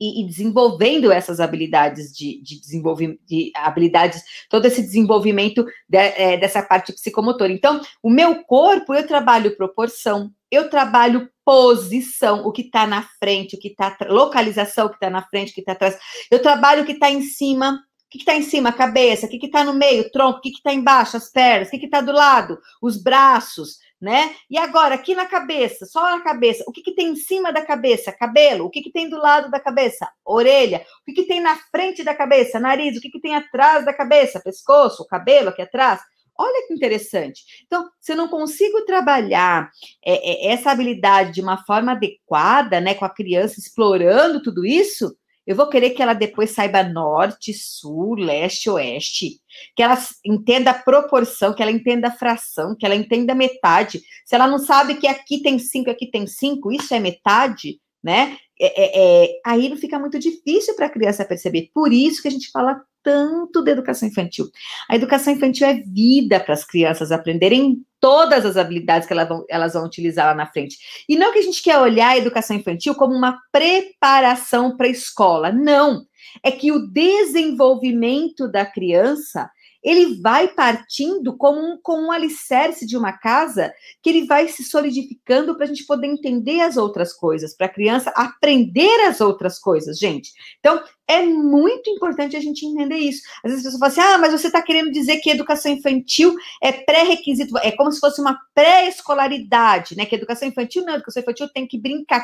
e, 0.00 0.22
e, 0.22 0.26
desenvolvendo 0.26 1.12
essas 1.12 1.40
habilidades 1.40 2.16
de, 2.16 2.40
de 2.42 2.58
desenvolvimento, 2.58 3.20
de 3.26 3.50
habilidades, 3.54 4.22
todo 4.48 4.64
esse 4.64 4.80
desenvolvimento 4.80 5.66
de, 5.86 5.98
é, 5.98 6.38
dessa 6.38 6.62
parte 6.62 6.92
psicomotora. 6.92 7.52
Então, 7.52 7.82
o 8.02 8.08
meu 8.08 8.44
corpo, 8.44 8.94
eu 8.94 9.06
trabalho 9.06 9.56
proporção, 9.56 10.32
eu 10.50 10.70
trabalho 10.70 11.28
posição, 11.44 12.46
o 12.46 12.52
que 12.52 12.62
está 12.62 12.86
na 12.86 13.02
frente, 13.18 13.56
o 13.56 13.58
que 13.58 13.68
está 13.68 13.94
localização, 14.08 14.86
o 14.86 14.90
que 14.90 14.96
está 14.96 15.10
na 15.10 15.22
frente, 15.22 15.50
o 15.50 15.54
que 15.54 15.60
está 15.60 15.72
atrás. 15.72 15.98
Eu 16.30 16.40
trabalho 16.40 16.82
o 16.82 16.86
que 16.86 16.92
está 16.92 17.10
em 17.10 17.22
cima, 17.22 17.82
o 18.08 18.10
que 18.10 18.18
está 18.18 18.34
em 18.34 18.42
cima? 18.42 18.70
A 18.70 18.72
cabeça. 18.72 19.26
O 19.26 19.28
que 19.28 19.44
está 19.44 19.62
no 19.62 19.74
meio? 19.74 20.04
O 20.04 20.10
tronco. 20.10 20.38
O 20.38 20.40
que 20.40 20.48
está 20.48 20.72
embaixo? 20.72 21.18
As 21.18 21.30
pernas. 21.30 21.68
O 21.68 21.70
que 21.70 21.84
está 21.84 22.00
do 22.00 22.10
lado? 22.10 22.58
Os 22.80 22.96
braços, 22.96 23.76
né? 24.00 24.34
E 24.48 24.56
agora, 24.56 24.94
aqui 24.94 25.14
na 25.14 25.26
cabeça, 25.26 25.84
só 25.84 26.16
na 26.16 26.22
cabeça. 26.22 26.64
O 26.66 26.72
que, 26.72 26.80
que 26.80 26.94
tem 26.94 27.08
em 27.08 27.16
cima 27.16 27.52
da 27.52 27.60
cabeça? 27.60 28.10
Cabelo. 28.10 28.64
O 28.64 28.70
que, 28.70 28.80
que 28.80 28.90
tem 28.90 29.10
do 29.10 29.18
lado 29.18 29.50
da 29.50 29.60
cabeça? 29.60 30.08
Orelha. 30.24 30.86
O 31.02 31.04
que, 31.04 31.20
que 31.20 31.28
tem 31.28 31.38
na 31.38 31.54
frente 31.70 32.02
da 32.02 32.14
cabeça? 32.14 32.58
Nariz. 32.58 32.96
O 32.96 33.00
que, 33.02 33.10
que 33.10 33.20
tem 33.20 33.36
atrás 33.36 33.84
da 33.84 33.92
cabeça? 33.92 34.40
Pescoço, 34.40 35.06
cabelo 35.06 35.50
aqui 35.50 35.60
atrás. 35.60 36.00
Olha 36.34 36.66
que 36.66 36.72
interessante. 36.72 37.42
Então, 37.66 37.90
se 38.00 38.12
eu 38.12 38.16
não 38.16 38.28
consigo 38.28 38.86
trabalhar 38.86 39.68
é, 40.02 40.46
é, 40.46 40.52
essa 40.52 40.70
habilidade 40.70 41.32
de 41.32 41.42
uma 41.42 41.62
forma 41.64 41.92
adequada, 41.92 42.80
né, 42.80 42.94
com 42.94 43.04
a 43.04 43.10
criança 43.10 43.60
explorando 43.60 44.40
tudo 44.40 44.64
isso, 44.64 45.14
eu 45.48 45.56
vou 45.56 45.66
querer 45.70 45.90
que 45.90 46.02
ela 46.02 46.12
depois 46.12 46.50
saiba 46.50 46.82
norte, 46.82 47.54
sul, 47.54 48.16
leste, 48.16 48.68
oeste, 48.68 49.40
que 49.74 49.82
ela 49.82 49.98
entenda 50.22 50.72
a 50.72 50.74
proporção, 50.74 51.54
que 51.54 51.62
ela 51.62 51.72
entenda 51.72 52.08
a 52.08 52.12
fração, 52.12 52.76
que 52.78 52.84
ela 52.84 52.94
entenda 52.94 53.32
a 53.32 53.34
metade. 53.34 54.02
Se 54.26 54.34
ela 54.34 54.46
não 54.46 54.58
sabe 54.58 54.96
que 54.96 55.06
aqui 55.06 55.40
tem 55.40 55.58
cinco, 55.58 55.88
aqui 55.88 56.10
tem 56.10 56.26
cinco, 56.26 56.70
isso 56.70 56.92
é 56.92 57.00
metade, 57.00 57.80
né? 58.04 58.36
É, 58.60 58.66
é, 58.66 59.24
é, 59.24 59.40
aí 59.42 59.70
não 59.70 59.78
fica 59.78 59.98
muito 59.98 60.18
difícil 60.18 60.76
para 60.76 60.84
a 60.84 60.90
criança 60.90 61.24
perceber. 61.24 61.70
Por 61.72 61.94
isso 61.94 62.20
que 62.20 62.28
a 62.28 62.30
gente 62.30 62.50
fala 62.50 62.82
tanto 63.08 63.64
da 63.64 63.70
educação 63.70 64.06
infantil. 64.06 64.50
A 64.86 64.94
educação 64.94 65.32
infantil 65.32 65.66
é 65.66 65.80
vida 65.80 66.38
para 66.38 66.52
as 66.52 66.62
crianças 66.62 67.10
aprenderem 67.10 67.82
todas 67.98 68.44
as 68.44 68.58
habilidades 68.58 69.08
que 69.08 69.14
elas 69.14 69.26
vão, 69.26 69.46
elas 69.48 69.72
vão 69.72 69.86
utilizar 69.86 70.26
lá 70.26 70.34
na 70.34 70.46
frente. 70.46 70.76
E 71.08 71.16
não 71.16 71.32
que 71.32 71.38
a 71.38 71.42
gente 71.42 71.62
quer 71.62 71.78
olhar 71.78 72.10
a 72.10 72.18
educação 72.18 72.54
infantil 72.54 72.94
como 72.94 73.14
uma 73.14 73.40
preparação 73.50 74.76
para 74.76 74.86
a 74.86 74.90
escola. 74.90 75.50
Não. 75.50 76.04
É 76.42 76.50
que 76.50 76.70
o 76.70 76.86
desenvolvimento 76.86 78.46
da 78.46 78.66
criança 78.66 79.50
ele 79.82 80.20
vai 80.20 80.48
partindo 80.48 81.36
como 81.36 81.60
um, 81.60 81.78
como 81.82 82.06
um 82.06 82.12
alicerce 82.12 82.86
de 82.86 82.96
uma 82.96 83.12
casa 83.12 83.72
que 84.02 84.10
ele 84.10 84.26
vai 84.26 84.48
se 84.48 84.64
solidificando 84.64 85.54
para 85.54 85.64
a 85.64 85.68
gente 85.68 85.86
poder 85.86 86.06
entender 86.06 86.60
as 86.60 86.76
outras 86.76 87.12
coisas, 87.12 87.56
para 87.56 87.66
a 87.66 87.72
criança 87.72 88.10
aprender 88.16 89.06
as 89.06 89.20
outras 89.20 89.58
coisas, 89.58 89.98
gente. 89.98 90.32
Então, 90.58 90.82
é 91.06 91.22
muito 91.24 91.88
importante 91.88 92.36
a 92.36 92.40
gente 92.40 92.66
entender 92.66 92.96
isso. 92.96 93.22
Às 93.44 93.52
vezes 93.52 93.66
as 93.66 93.72
pessoas 93.72 93.94
falam 93.94 94.08
assim: 94.08 94.14
ah, 94.14 94.18
mas 94.18 94.32
você 94.32 94.48
está 94.48 94.60
querendo 94.60 94.90
dizer 94.90 95.18
que 95.18 95.30
educação 95.30 95.72
infantil 95.72 96.34
é 96.62 96.72
pré-requisito, 96.72 97.56
é 97.58 97.72
como 97.72 97.90
se 97.92 98.00
fosse 98.00 98.20
uma 98.20 98.38
pré-escolaridade, 98.54 99.96
né? 99.96 100.04
Que 100.04 100.16
educação 100.16 100.48
infantil 100.48 100.84
não, 100.84 100.94
educação 100.94 101.22
infantil 101.22 101.48
tem 101.48 101.66
que 101.66 101.80
brincar. 101.80 102.22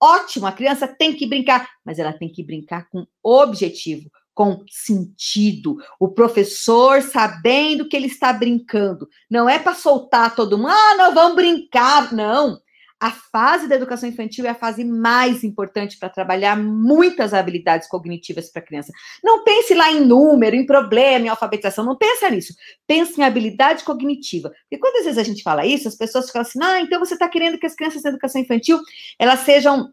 Ótimo, 0.00 0.46
a 0.46 0.52
criança 0.52 0.88
tem 0.88 1.12
que 1.12 1.26
brincar, 1.26 1.68
mas 1.84 1.98
ela 1.98 2.12
tem 2.12 2.28
que 2.28 2.42
brincar 2.42 2.88
com 2.88 3.06
objetivo 3.22 4.10
com 4.34 4.64
sentido. 4.68 5.76
O 5.98 6.08
professor 6.08 7.02
sabendo 7.02 7.88
que 7.88 7.96
ele 7.96 8.06
está 8.06 8.32
brincando. 8.32 9.08
Não 9.30 9.48
é 9.48 9.58
para 9.58 9.74
soltar 9.74 10.34
todo 10.34 10.56
mundo, 10.56 10.70
ah, 10.70 10.94
não, 10.96 11.14
vamos 11.14 11.36
brincar. 11.36 12.12
Não. 12.12 12.60
A 13.02 13.10
fase 13.10 13.66
da 13.66 13.74
educação 13.74 14.08
infantil 14.08 14.46
é 14.46 14.50
a 14.50 14.54
fase 14.54 14.84
mais 14.84 15.42
importante 15.42 15.98
para 15.98 16.08
trabalhar 16.08 16.56
muitas 16.56 17.34
habilidades 17.34 17.88
cognitivas 17.88 18.48
para 18.48 18.62
a 18.62 18.64
criança. 18.64 18.92
Não 19.24 19.42
pense 19.42 19.74
lá 19.74 19.90
em 19.90 20.00
número, 20.00 20.54
em 20.54 20.64
problema, 20.64 21.26
em 21.26 21.28
alfabetização, 21.28 21.84
não 21.84 21.96
pensa 21.96 22.30
nisso. 22.30 22.54
Pense 22.86 23.20
em 23.20 23.24
habilidade 23.24 23.82
cognitiva. 23.82 24.50
Porque 24.50 24.78
quantas 24.78 25.04
vezes 25.04 25.18
a 25.18 25.24
gente 25.24 25.42
fala 25.42 25.66
isso, 25.66 25.88
as 25.88 25.96
pessoas 25.96 26.26
ficam 26.26 26.42
assim, 26.42 26.62
ah, 26.62 26.80
então 26.80 27.00
você 27.00 27.14
está 27.14 27.28
querendo 27.28 27.58
que 27.58 27.66
as 27.66 27.74
crianças 27.74 28.02
da 28.02 28.10
educação 28.10 28.40
infantil, 28.40 28.78
elas 29.18 29.40
sejam 29.40 29.92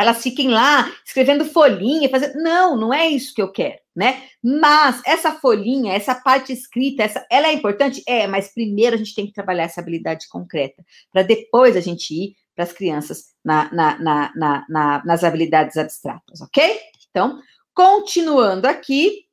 elas 0.00 0.22
fiquem 0.22 0.48
lá 0.48 0.90
escrevendo 1.04 1.44
folhinha, 1.44 2.08
fazendo. 2.08 2.42
Não, 2.42 2.76
não 2.76 2.94
é 2.94 3.06
isso 3.08 3.34
que 3.34 3.42
eu 3.42 3.52
quero, 3.52 3.78
né? 3.94 4.22
Mas 4.42 5.02
essa 5.04 5.32
folhinha, 5.32 5.92
essa 5.92 6.14
parte 6.14 6.52
escrita, 6.52 7.02
essa, 7.02 7.26
ela 7.30 7.48
é 7.48 7.52
importante? 7.52 8.02
É, 8.06 8.26
mas 8.26 8.52
primeiro 8.54 8.94
a 8.94 8.98
gente 8.98 9.14
tem 9.14 9.26
que 9.26 9.32
trabalhar 9.32 9.64
essa 9.64 9.80
habilidade 9.80 10.28
concreta, 10.28 10.82
para 11.12 11.22
depois 11.22 11.76
a 11.76 11.80
gente 11.80 12.14
ir 12.14 12.36
para 12.54 12.64
as 12.64 12.72
crianças 12.72 13.34
na, 13.44 13.72
na, 13.72 14.32
na, 14.68 15.02
nas 15.04 15.22
habilidades 15.22 15.76
abstratas, 15.76 16.40
ok? 16.40 16.78
Então, 17.10 17.38
continuando 17.74 18.66
aqui, 18.66 19.26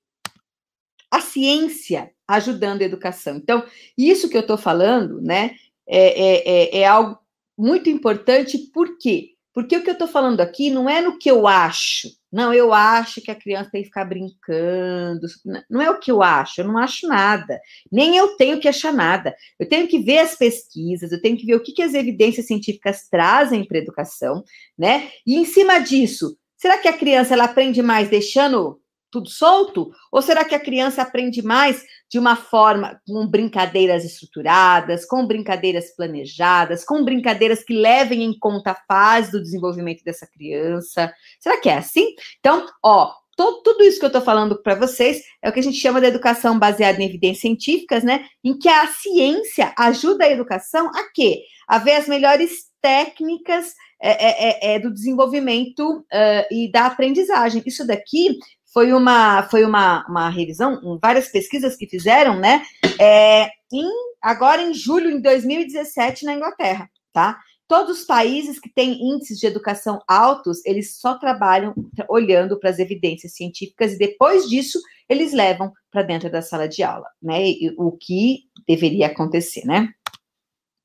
a 1.10 1.22
ciência 1.22 2.12
ajudando 2.28 2.82
a 2.82 2.86
educação. 2.86 3.38
Então, 3.38 3.66
isso 3.98 4.30
que 4.30 4.36
eu 4.36 4.42
estou 4.42 4.58
falando, 4.58 5.22
né, 5.22 5.56
é, 5.88 6.22
é, 6.22 6.50
é, 6.50 6.78
é 6.80 6.86
algo 6.86 7.18
muito 7.58 7.90
importante, 7.90 8.58
por 8.74 8.98
quê? 8.98 9.37
Porque 9.58 9.76
o 9.76 9.82
que 9.82 9.90
eu 9.90 9.94
estou 9.94 10.08
falando 10.08 10.40
aqui 10.40 10.70
não 10.70 10.88
é 10.88 11.02
no 11.02 11.18
que 11.18 11.32
eu 11.32 11.48
acho. 11.48 12.10
Não, 12.32 12.54
eu 12.54 12.72
acho 12.72 13.20
que 13.20 13.32
a 13.32 13.36
criança 13.36 13.72
tem 13.72 13.82
que 13.82 13.88
ficar 13.88 14.06
brincando. 14.06 15.26
Não 15.68 15.82
é 15.82 15.90
o 15.90 15.98
que 15.98 16.12
eu 16.12 16.22
acho, 16.22 16.62
eu 16.62 16.68
não 16.68 16.78
acho 16.78 17.08
nada. 17.08 17.60
Nem 17.92 18.16
eu 18.16 18.38
tenho 18.38 18.60
que 18.60 18.68
achar 18.68 18.94
nada. 18.94 19.36
Eu 19.60 19.68
tenho 19.68 19.88
que 19.88 19.98
ver 19.98 20.20
as 20.20 20.36
pesquisas, 20.36 21.12
eu 21.12 21.20
tenho 21.20 21.36
que 21.36 21.44
ver 21.48 21.56
o 21.56 21.64
que, 21.64 21.72
que 21.72 21.82
as 21.82 21.96
evidências 21.96 22.46
científicas 22.46 23.08
trazem 23.10 23.66
para 23.66 23.80
a 23.80 23.82
educação, 23.82 24.44
né? 24.78 25.10
E 25.26 25.36
em 25.36 25.46
cima 25.46 25.80
disso, 25.80 26.38
será 26.56 26.78
que 26.78 26.88
a 26.88 26.96
criança 26.96 27.34
ela 27.34 27.46
aprende 27.46 27.82
mais 27.82 28.10
deixando 28.10 28.80
tudo 29.18 29.30
solto? 29.30 29.92
Ou 30.12 30.22
será 30.22 30.46
que 30.46 30.54
a 30.54 30.60
criança 30.60 31.02
aprende 31.02 31.42
mais 31.42 31.84
de 32.10 32.20
uma 32.20 32.36
forma 32.36 33.02
com 33.06 33.28
brincadeiras 33.28 34.06
estruturadas, 34.06 35.06
com 35.06 35.26
brincadeiras 35.26 35.96
planejadas, 35.96 36.86
com 36.86 37.04
brincadeiras 37.04 37.64
que 37.64 37.74
levem 37.74 38.24
em 38.24 38.38
conta 38.38 38.72
a 38.72 38.84
fase 38.88 39.32
do 39.32 39.42
desenvolvimento 39.42 40.04
dessa 40.04 40.28
criança. 40.28 41.12
Será 41.40 41.60
que 41.60 41.70
é 41.70 41.78
assim? 41.78 42.14
Então, 42.40 42.66
ó, 42.84 43.12
tudo 43.36 43.84
isso 43.84 44.00
que 44.00 44.06
eu 44.06 44.08
estou 44.08 44.22
falando 44.22 44.62
para 44.62 44.76
vocês 44.76 45.22
é 45.44 45.50
o 45.50 45.54
que 45.54 45.60
a 45.60 45.64
gente 45.64 45.78
chama 45.78 46.02
de 46.02 46.08
educação 46.08 46.58
baseada 46.58 47.02
em 47.02 47.06
evidências 47.06 47.42
científicas, 47.42 48.04
né? 48.04 48.26
Em 48.44 48.58
que 48.58 48.70
a 48.70 48.88
ciência 48.88 49.74
ajuda 49.78 50.26
a 50.26 50.32
educação 50.32 50.88
a 50.88 51.12
quê? 51.14 51.42
A 51.68 51.78
ver 51.78 51.94
as 51.94 52.08
melhores 52.08 52.68
técnicas 52.82 53.74
é, 54.02 54.12
é, 54.12 54.74
é, 54.74 54.76
é 54.76 54.80
do 54.80 54.92
desenvolvimento 54.92 56.06
e 56.52 56.72
da 56.72 56.86
aprendizagem. 56.86 57.62
Isso 57.66 57.86
daqui 57.86 58.38
foi 58.78 58.94
uma, 58.94 59.42
foi 59.50 59.66
uma, 59.66 60.06
uma 60.08 60.30
revisão, 60.30 60.80
um, 60.84 61.00
várias 61.02 61.30
pesquisas 61.30 61.76
que 61.76 61.88
fizeram, 61.88 62.40
né? 62.40 62.62
É, 63.02 63.50
em, 63.74 63.90
agora 64.22 64.62
em 64.62 64.72
julho 64.72 65.16
de 65.16 65.20
2017 65.24 66.24
na 66.24 66.36
Inglaterra, 66.36 66.88
tá? 67.12 67.40
Todos 67.68 68.02
os 68.02 68.06
países 68.06 68.60
que 68.60 68.70
têm 68.70 69.02
índices 69.02 69.40
de 69.40 69.48
educação 69.48 70.00
altos, 70.08 70.64
eles 70.64 71.00
só 71.00 71.16
trabalham 71.16 71.74
olhando 72.08 72.60
para 72.60 72.70
as 72.70 72.78
evidências 72.78 73.34
científicas 73.34 73.94
e 73.94 73.98
depois 73.98 74.48
disso 74.48 74.80
eles 75.10 75.34
levam 75.34 75.74
para 75.90 76.04
dentro 76.04 76.32
da 76.32 76.44
sala 76.44 76.68
de 76.68 76.84
aula, 76.84 77.08
né? 77.20 77.40
o 77.80 77.92
que 77.94 78.42
deveria 78.68 79.08
acontecer, 79.08 79.66
né? 79.66 79.90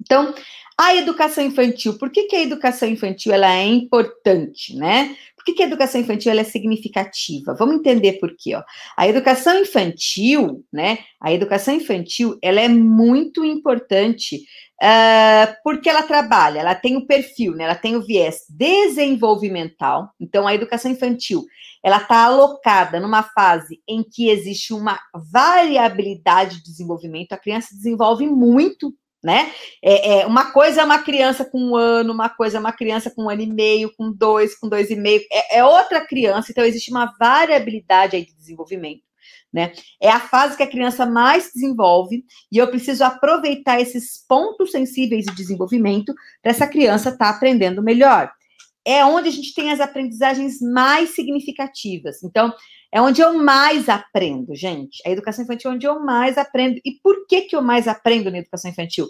Então, 0.02 0.35
a 0.78 0.97
educação 0.97 1.44
infantil, 1.44 1.97
por 1.99 2.11
que, 2.11 2.25
que 2.25 2.35
a 2.35 2.42
educação 2.42 2.88
infantil 2.88 3.32
ela 3.32 3.54
é 3.54 3.64
importante, 3.64 4.75
né? 4.75 5.16
Por 5.37 5.44
que, 5.44 5.52
que 5.54 5.62
a 5.62 5.66
educação 5.66 6.00
infantil 6.00 6.32
ela 6.32 6.40
é 6.40 6.44
significativa? 6.44 7.54
Vamos 7.54 7.76
entender 7.76 8.14
por 8.14 8.35
quê. 8.37 8.54
Ó. 8.54 8.62
A 8.97 9.06
educação 9.06 9.59
infantil, 9.61 10.64
né? 10.73 10.99
A 11.21 11.32
educação 11.32 11.75
infantil 11.75 12.38
ela 12.42 12.61
é 12.61 12.68
muito 12.68 13.44
importante 13.44 14.37
uh, 14.82 15.54
porque 15.62 15.88
ela 15.88 16.02
trabalha, 16.02 16.61
ela 16.61 16.75
tem 16.75 16.97
o 16.97 17.06
perfil, 17.06 17.54
né? 17.54 17.64
Ela 17.64 17.75
tem 17.75 17.97
o 17.97 18.02
viés 18.02 18.42
desenvolvimental. 18.49 20.11
Então, 20.21 20.47
a 20.47 20.54
educação 20.54 20.90
infantil 20.90 21.44
ela 21.85 21.97
está 21.97 22.25
alocada 22.25 23.00
numa 23.00 23.25
fase 23.25 23.80
em 23.88 24.02
que 24.02 24.28
existe 24.28 24.73
uma 24.73 25.00
variabilidade 25.32 26.59
de 26.59 26.64
desenvolvimento. 26.64 27.32
A 27.32 27.38
criança 27.38 27.75
desenvolve 27.75 28.26
muito 28.26 28.94
né? 29.22 29.52
É, 29.82 30.20
é, 30.20 30.26
uma 30.26 30.50
coisa 30.50 30.80
é 30.80 30.84
uma 30.84 30.98
criança 30.98 31.44
com 31.44 31.58
um 31.58 31.76
ano, 31.76 32.12
uma 32.12 32.28
coisa 32.28 32.56
é 32.56 32.60
uma 32.60 32.72
criança 32.72 33.10
com 33.10 33.24
um 33.24 33.30
ano 33.30 33.42
e 33.42 33.46
meio, 33.46 33.92
com 33.96 34.10
dois, 34.10 34.58
com 34.58 34.68
dois 34.68 34.90
e 34.90 34.96
meio, 34.96 35.22
é, 35.30 35.58
é 35.58 35.64
outra 35.64 36.04
criança, 36.04 36.50
então 36.50 36.64
existe 36.64 36.90
uma 36.90 37.14
variabilidade 37.18 38.16
aí 38.16 38.26
de 38.26 38.34
desenvolvimento. 38.34 39.02
Né? 39.52 39.72
É 40.00 40.10
a 40.10 40.18
fase 40.18 40.56
que 40.56 40.62
a 40.62 40.70
criança 40.70 41.04
mais 41.04 41.50
desenvolve 41.52 42.24
e 42.50 42.56
eu 42.56 42.68
preciso 42.68 43.04
aproveitar 43.04 43.80
esses 43.80 44.24
pontos 44.26 44.70
sensíveis 44.70 45.26
de 45.26 45.34
desenvolvimento 45.34 46.14
para 46.42 46.50
essa 46.50 46.66
criança 46.66 47.10
estar 47.10 47.26
tá 47.26 47.36
aprendendo 47.36 47.82
melhor. 47.82 48.32
É 48.84 49.04
onde 49.04 49.28
a 49.28 49.32
gente 49.32 49.54
tem 49.54 49.70
as 49.70 49.78
aprendizagens 49.78 50.58
mais 50.60 51.14
significativas. 51.14 52.22
Então, 52.24 52.52
é 52.92 53.00
onde 53.00 53.22
eu 53.22 53.32
mais 53.42 53.88
aprendo, 53.88 54.54
gente. 54.54 55.02
A 55.06 55.11
educação 55.11 55.42
infantil 55.44 55.70
é 55.70 55.75
onde 55.75 55.87
eu 55.87 55.99
mais 55.99 56.37
aprendo. 56.37 56.78
E 56.84 57.00
por 57.02 57.26
que, 57.26 57.42
que 57.42 57.56
eu 57.56 57.62
mais 57.62 57.88
aprendo 57.88 58.30
na 58.30 58.38
educação 58.38 58.70
infantil? 58.70 59.08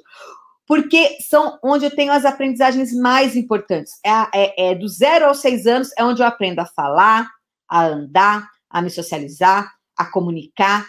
Porque 0.66 1.18
são 1.28 1.58
onde 1.62 1.84
eu 1.84 1.90
tenho 1.94 2.12
as 2.12 2.24
aprendizagens 2.24 2.94
mais 2.94 3.34
importantes. 3.34 3.94
É, 4.06 4.10
é, 4.32 4.70
é 4.70 4.74
do 4.76 4.86
zero 4.86 5.26
aos 5.26 5.40
seis 5.40 5.66
anos, 5.66 5.90
é 5.98 6.04
onde 6.04 6.22
eu 6.22 6.26
aprendo 6.26 6.60
a 6.60 6.66
falar, 6.66 7.28
a 7.68 7.84
andar, 7.84 8.48
a 8.70 8.80
me 8.80 8.88
socializar, 8.88 9.68
a 9.96 10.04
comunicar, 10.04 10.86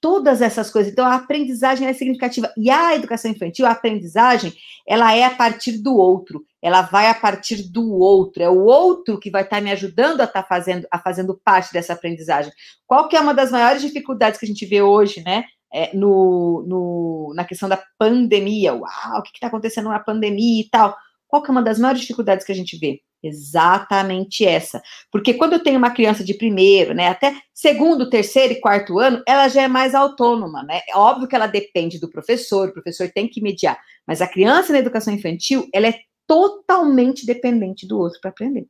todas 0.00 0.42
essas 0.42 0.70
coisas. 0.70 0.92
Então, 0.92 1.06
a 1.06 1.14
aprendizagem 1.14 1.86
é 1.86 1.92
significativa. 1.92 2.52
E 2.56 2.70
a 2.70 2.94
educação 2.94 3.30
infantil, 3.30 3.66
a 3.66 3.70
aprendizagem, 3.70 4.52
ela 4.86 5.14
é 5.14 5.24
a 5.24 5.30
partir 5.30 5.78
do 5.78 5.96
outro. 5.96 6.44
Ela 6.62 6.82
vai 6.82 7.08
a 7.08 7.14
partir 7.14 7.70
do 7.70 7.92
outro. 7.94 8.42
É 8.42 8.48
o 8.48 8.64
outro 8.64 9.18
que 9.18 9.30
vai 9.30 9.42
estar 9.42 9.60
me 9.60 9.70
ajudando 9.70 10.20
a 10.20 10.24
estar 10.24 10.42
fazendo, 10.42 10.86
a 10.90 10.98
fazendo 10.98 11.40
parte 11.42 11.72
dessa 11.72 11.92
aprendizagem. 11.92 12.52
Qual 12.86 13.08
que 13.08 13.16
é 13.16 13.20
uma 13.20 13.34
das 13.34 13.50
maiores 13.50 13.82
dificuldades 13.82 14.38
que 14.38 14.46
a 14.46 14.48
gente 14.48 14.66
vê 14.66 14.82
hoje, 14.82 15.22
né? 15.22 15.44
É, 15.72 15.94
no, 15.96 16.64
no, 16.66 17.32
na 17.34 17.44
questão 17.44 17.68
da 17.68 17.80
pandemia. 17.96 18.74
Uau, 18.74 19.18
o 19.18 19.22
que 19.22 19.30
está 19.34 19.46
acontecendo 19.46 19.88
na 19.88 20.00
pandemia 20.00 20.62
e 20.62 20.68
tal? 20.68 20.96
Qual 21.28 21.42
que 21.42 21.50
é 21.50 21.52
uma 21.52 21.62
das 21.62 21.78
maiores 21.78 22.00
dificuldades 22.00 22.44
que 22.44 22.50
a 22.52 22.56
gente 22.56 22.76
vê? 22.76 23.00
Exatamente 23.22 24.46
essa. 24.46 24.82
Porque 25.10 25.34
quando 25.34 25.52
eu 25.52 25.62
tenho 25.62 25.78
uma 25.78 25.90
criança 25.90 26.24
de 26.24 26.32
primeiro, 26.32 26.94
né, 26.94 27.08
até 27.08 27.34
segundo, 27.52 28.08
terceiro 28.08 28.54
e 28.54 28.60
quarto 28.60 28.98
ano, 28.98 29.22
ela 29.26 29.48
já 29.48 29.62
é 29.62 29.68
mais 29.68 29.94
autônoma, 29.94 30.62
né? 30.62 30.80
É 30.88 30.96
óbvio 30.96 31.28
que 31.28 31.36
ela 31.36 31.46
depende 31.46 31.98
do 31.98 32.10
professor, 32.10 32.68
o 32.68 32.72
professor 32.72 33.10
tem 33.10 33.28
que 33.28 33.42
mediar, 33.42 33.78
mas 34.06 34.22
a 34.22 34.28
criança 34.28 34.72
na 34.72 34.78
educação 34.78 35.12
infantil, 35.12 35.68
ela 35.72 35.88
é 35.88 36.00
totalmente 36.26 37.26
dependente 37.26 37.86
do 37.86 37.98
outro 37.98 38.20
para 38.20 38.30
aprender. 38.30 38.66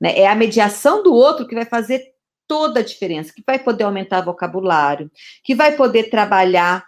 Né? 0.00 0.18
É 0.18 0.26
a 0.26 0.34
mediação 0.34 1.02
do 1.02 1.14
outro 1.14 1.46
que 1.46 1.54
vai 1.54 1.64
fazer 1.64 2.12
toda 2.46 2.80
a 2.80 2.82
diferença, 2.82 3.32
que 3.32 3.42
vai 3.46 3.58
poder 3.58 3.84
aumentar 3.84 4.22
vocabulário, 4.22 5.10
que 5.44 5.54
vai 5.54 5.76
poder 5.76 6.10
trabalhar 6.10 6.84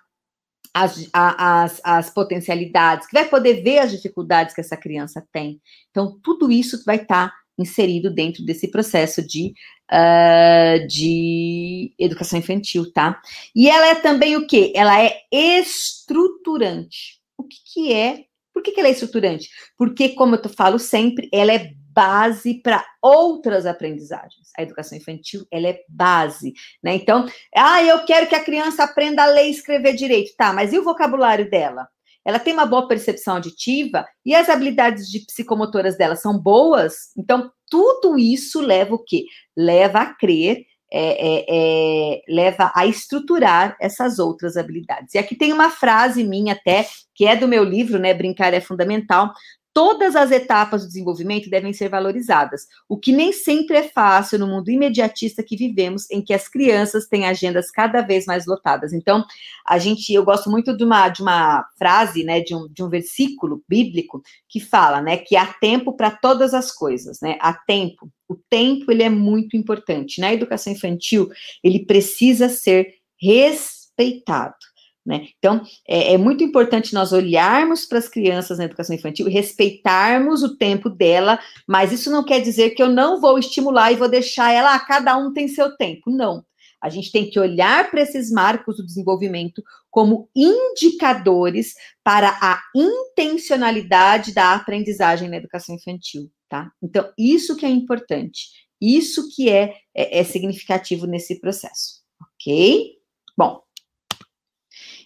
as, 0.72 1.08
as, 1.12 1.80
as 1.84 2.10
potencialidades, 2.10 3.06
que 3.06 3.14
vai 3.14 3.28
poder 3.28 3.62
ver 3.62 3.78
as 3.78 3.90
dificuldades 3.90 4.54
que 4.54 4.60
essa 4.60 4.76
criança 4.76 5.26
tem. 5.32 5.60
Então, 5.90 6.18
tudo 6.22 6.50
isso 6.50 6.82
vai 6.84 6.96
estar 6.96 7.28
tá 7.28 7.34
inserido 7.58 8.12
dentro 8.12 8.44
desse 8.44 8.68
processo 8.68 9.26
de, 9.26 9.52
uh, 9.92 10.86
de 10.86 11.92
educação 11.98 12.38
infantil, 12.38 12.90
tá? 12.92 13.20
E 13.54 13.68
ela 13.68 13.88
é 13.88 13.94
também 13.96 14.36
o 14.36 14.46
quê? 14.46 14.72
Ela 14.74 15.02
é 15.02 15.14
estruturante. 15.30 17.20
O 17.36 17.44
que, 17.44 17.56
que 17.72 17.92
é? 17.92 18.24
Por 18.52 18.62
que, 18.62 18.72
que 18.72 18.80
ela 18.80 18.88
é 18.88 18.92
estruturante? 18.92 19.48
Porque, 19.76 20.10
como 20.10 20.36
eu 20.36 20.48
falo 20.48 20.78
sempre, 20.78 21.28
ela 21.32 21.52
é 21.52 21.72
base 21.92 22.54
para 22.54 22.84
outras 23.02 23.66
aprendizagens. 23.66 24.48
A 24.56 24.62
educação 24.62 24.96
infantil, 24.96 25.46
ela 25.50 25.68
é 25.68 25.80
base, 25.88 26.52
né? 26.82 26.94
Então, 26.94 27.26
ah, 27.56 27.82
eu 27.82 28.04
quero 28.04 28.26
que 28.26 28.34
a 28.34 28.44
criança 28.44 28.84
aprenda 28.84 29.22
a 29.22 29.26
ler 29.26 29.46
e 29.46 29.50
escrever 29.50 29.94
direito. 29.94 30.34
Tá, 30.36 30.52
mas 30.52 30.72
e 30.72 30.78
o 30.78 30.84
vocabulário 30.84 31.48
dela? 31.50 31.88
Ela 32.24 32.38
tem 32.38 32.52
uma 32.52 32.66
boa 32.66 32.86
percepção 32.86 33.34
auditiva 33.34 34.06
e 34.24 34.34
as 34.34 34.48
habilidades 34.48 35.08
de 35.08 35.20
psicomotoras 35.20 35.96
dela 35.96 36.16
são 36.16 36.38
boas? 36.38 37.12
Então, 37.16 37.50
tudo 37.70 38.18
isso 38.18 38.60
leva 38.60 38.94
o 38.94 39.02
quê? 39.02 39.24
Leva 39.56 40.00
a 40.00 40.14
crer 40.14 40.66
é, 40.92 41.44
é, 41.44 41.44
é, 41.48 42.22
leva 42.28 42.72
a 42.74 42.84
estruturar 42.84 43.76
essas 43.80 44.18
outras 44.18 44.56
habilidades. 44.56 45.14
E 45.14 45.18
aqui 45.18 45.36
tem 45.36 45.52
uma 45.52 45.70
frase 45.70 46.24
minha 46.24 46.54
até, 46.54 46.84
que 47.14 47.24
é 47.24 47.36
do 47.36 47.46
meu 47.46 47.62
livro, 47.62 47.98
né? 47.98 48.12
Brincar 48.12 48.52
é 48.52 48.60
fundamental, 48.60 49.32
Todas 49.80 50.14
as 50.14 50.30
etapas 50.30 50.82
do 50.82 50.88
desenvolvimento 50.88 51.48
devem 51.48 51.72
ser 51.72 51.88
valorizadas, 51.88 52.66
o 52.86 52.98
que 52.98 53.12
nem 53.12 53.32
sempre 53.32 53.78
é 53.78 53.82
fácil 53.82 54.38
no 54.38 54.46
mundo 54.46 54.70
imediatista 54.70 55.42
que 55.42 55.56
vivemos, 55.56 56.04
em 56.10 56.20
que 56.20 56.34
as 56.34 56.46
crianças 56.48 57.06
têm 57.06 57.24
agendas 57.24 57.70
cada 57.70 58.02
vez 58.02 58.26
mais 58.26 58.44
lotadas. 58.44 58.92
Então, 58.92 59.24
a 59.66 59.78
gente, 59.78 60.12
eu 60.12 60.22
gosto 60.22 60.50
muito 60.50 60.76
de 60.76 60.84
uma, 60.84 61.08
de 61.08 61.22
uma 61.22 61.66
frase, 61.78 62.22
né, 62.24 62.40
de 62.40 62.54
um, 62.54 62.68
de 62.68 62.82
um 62.82 62.90
versículo 62.90 63.64
bíblico 63.66 64.22
que 64.50 64.60
fala, 64.60 65.00
né, 65.00 65.16
que 65.16 65.34
há 65.34 65.46
tempo 65.46 65.96
para 65.96 66.10
todas 66.10 66.52
as 66.52 66.70
coisas, 66.70 67.18
né? 67.22 67.38
Há 67.40 67.54
tempo. 67.54 68.12
O 68.28 68.34
tempo 68.34 68.92
ele 68.92 69.02
é 69.02 69.08
muito 69.08 69.56
importante. 69.56 70.20
Na 70.20 70.30
educação 70.30 70.74
infantil, 70.74 71.30
ele 71.64 71.86
precisa 71.86 72.50
ser 72.50 72.96
respeitado. 73.18 74.56
Né? 75.04 75.28
Então, 75.38 75.62
é, 75.88 76.12
é, 76.12 76.18
muito 76.18 76.44
importante 76.44 76.92
nós 76.92 77.12
olharmos 77.12 77.86
para 77.86 77.98
as 77.98 78.08
crianças 78.08 78.58
na 78.58 78.64
educação 78.64 78.94
infantil, 78.94 79.26
respeitarmos 79.28 80.42
o 80.42 80.56
tempo 80.56 80.90
dela, 80.90 81.40
mas 81.66 81.90
isso 81.90 82.10
não 82.10 82.22
quer 82.22 82.40
dizer 82.40 82.70
que 82.70 82.82
eu 82.82 82.88
não 82.88 83.20
vou 83.20 83.38
estimular 83.38 83.90
e 83.90 83.96
vou 83.96 84.08
deixar 84.08 84.52
ela, 84.52 84.74
ah, 84.74 84.78
cada 84.78 85.16
um 85.16 85.32
tem 85.32 85.48
seu 85.48 85.74
tempo. 85.76 86.10
Não. 86.10 86.44
A 86.82 86.88
gente 86.88 87.12
tem 87.12 87.28
que 87.28 87.38
olhar 87.38 87.90
para 87.90 88.00
esses 88.00 88.30
marcos 88.30 88.76
do 88.76 88.86
desenvolvimento 88.86 89.62
como 89.90 90.30
indicadores 90.34 91.74
para 92.02 92.30
a 92.40 92.60
intencionalidade 92.74 94.32
da 94.32 94.54
aprendizagem 94.54 95.28
na 95.28 95.36
educação 95.36 95.74
infantil, 95.74 96.30
tá? 96.48 96.70
Então, 96.82 97.12
isso 97.18 97.56
que 97.56 97.66
é 97.66 97.68
importante, 97.68 98.48
isso 98.80 99.28
que 99.34 99.50
é, 99.50 99.76
é, 99.94 100.20
é 100.20 100.24
significativo 100.24 101.06
nesse 101.06 101.38
processo, 101.38 102.00
ok? 102.22 102.94
Bom, 103.36 103.60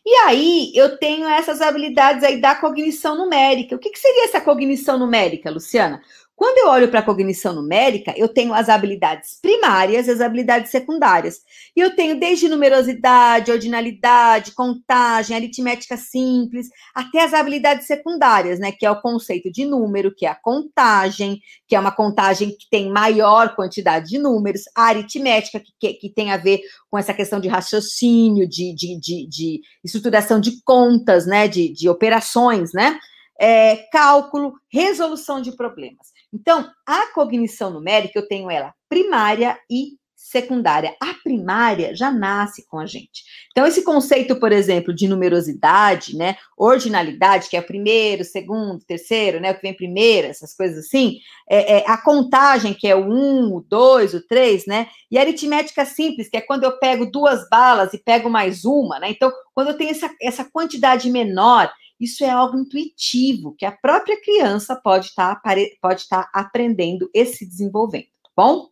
e 0.06 0.14
aí 0.26 0.72
eu 0.74 0.98
tenho 0.98 1.26
essas 1.26 1.60
habilidades 1.62 2.22
aí 2.22 2.40
da 2.40 2.54
cognição 2.54 3.16
numérica. 3.16 3.74
O 3.74 3.78
que, 3.78 3.90
que 3.90 3.98
seria 3.98 4.24
essa 4.24 4.40
cognição 4.40 4.98
numérica, 4.98 5.50
Luciana? 5.50 6.02
Quando 6.36 6.58
eu 6.58 6.68
olho 6.68 6.88
para 6.88 6.98
a 6.98 7.04
cognição 7.04 7.54
numérica, 7.54 8.12
eu 8.16 8.26
tenho 8.28 8.52
as 8.52 8.68
habilidades 8.68 9.38
primárias 9.40 10.08
e 10.08 10.10
as 10.10 10.20
habilidades 10.20 10.72
secundárias. 10.72 11.40
E 11.76 11.80
eu 11.80 11.94
tenho 11.94 12.18
desde 12.18 12.48
numerosidade, 12.48 13.52
ordinalidade, 13.52 14.52
contagem, 14.52 15.36
aritmética 15.36 15.96
simples, 15.96 16.66
até 16.92 17.22
as 17.22 17.32
habilidades 17.32 17.86
secundárias, 17.86 18.58
né? 18.58 18.72
Que 18.72 18.84
é 18.84 18.90
o 18.90 19.00
conceito 19.00 19.50
de 19.50 19.64
número, 19.64 20.12
que 20.12 20.26
é 20.26 20.28
a 20.28 20.34
contagem, 20.34 21.40
que 21.68 21.76
é 21.76 21.78
uma 21.78 21.92
contagem 21.92 22.50
que 22.50 22.68
tem 22.68 22.90
maior 22.90 23.54
quantidade 23.54 24.08
de 24.08 24.18
números, 24.18 24.62
a 24.76 24.86
aritmética, 24.86 25.60
que, 25.60 25.72
que, 25.78 25.94
que 25.94 26.08
tem 26.08 26.32
a 26.32 26.36
ver 26.36 26.60
com 26.90 26.98
essa 26.98 27.14
questão 27.14 27.38
de 27.38 27.46
raciocínio, 27.46 28.48
de, 28.48 28.74
de, 28.74 28.98
de, 28.98 29.28
de 29.28 29.60
estruturação 29.84 30.40
de 30.40 30.60
contas, 30.64 31.26
né? 31.26 31.46
De, 31.46 31.72
de 31.72 31.88
operações, 31.88 32.72
né? 32.72 32.98
É, 33.38 33.76
cálculo, 33.92 34.54
resolução 34.68 35.40
de 35.40 35.52
problemas. 35.52 36.13
Então, 36.34 36.68
a 36.84 37.12
cognição 37.12 37.70
numérica, 37.70 38.18
eu 38.18 38.26
tenho 38.26 38.50
ela 38.50 38.74
primária 38.88 39.56
e 39.70 39.92
secundária. 40.24 40.96
A 41.00 41.14
primária 41.22 41.94
já 41.94 42.10
nasce 42.10 42.66
com 42.66 42.78
a 42.78 42.86
gente. 42.86 43.22
Então, 43.52 43.66
esse 43.66 43.84
conceito, 43.84 44.40
por 44.40 44.52
exemplo, 44.52 44.94
de 44.94 45.06
numerosidade, 45.06 46.16
né, 46.16 46.36
ordinalidade, 46.56 47.48
que 47.48 47.56
é 47.56 47.60
primeiro, 47.60 48.24
segundo, 48.24 48.84
terceiro, 48.84 49.38
né, 49.38 49.52
o 49.52 49.54
que 49.54 49.62
vem 49.62 49.76
primeiro, 49.76 50.26
essas 50.26 50.56
coisas 50.56 50.86
assim, 50.86 51.18
é, 51.48 51.78
é, 51.78 51.84
a 51.86 51.98
contagem, 51.98 52.72
que 52.72 52.88
é 52.88 52.96
o 52.96 53.04
um, 53.04 53.54
o 53.54 53.60
dois, 53.60 54.14
o 54.14 54.26
três, 54.26 54.66
né, 54.66 54.88
e 55.10 55.18
a 55.18 55.20
aritmética 55.20 55.84
simples, 55.84 56.28
que 56.28 56.38
é 56.38 56.40
quando 56.40 56.64
eu 56.64 56.78
pego 56.78 57.04
duas 57.06 57.46
balas 57.50 57.92
e 57.92 57.98
pego 57.98 58.30
mais 58.30 58.64
uma, 58.64 58.98
né, 58.98 59.10
então, 59.10 59.30
quando 59.54 59.68
eu 59.68 59.76
tenho 59.76 59.90
essa, 59.90 60.10
essa 60.20 60.44
quantidade 60.50 61.10
menor, 61.10 61.70
isso 61.98 62.24
é 62.24 62.30
algo 62.30 62.58
intuitivo, 62.58 63.54
que 63.56 63.64
a 63.64 63.72
própria 63.72 64.20
criança 64.20 64.74
pode 64.76 65.06
estar 65.06 65.40
tá, 65.40 65.54
pode 65.80 66.00
estar 66.00 66.24
tá 66.24 66.30
aprendendo 66.32 67.08
e 67.14 67.24
se 67.24 67.46
desenvolvendo, 67.46 68.06
tá 68.22 68.30
bom? 68.36 68.68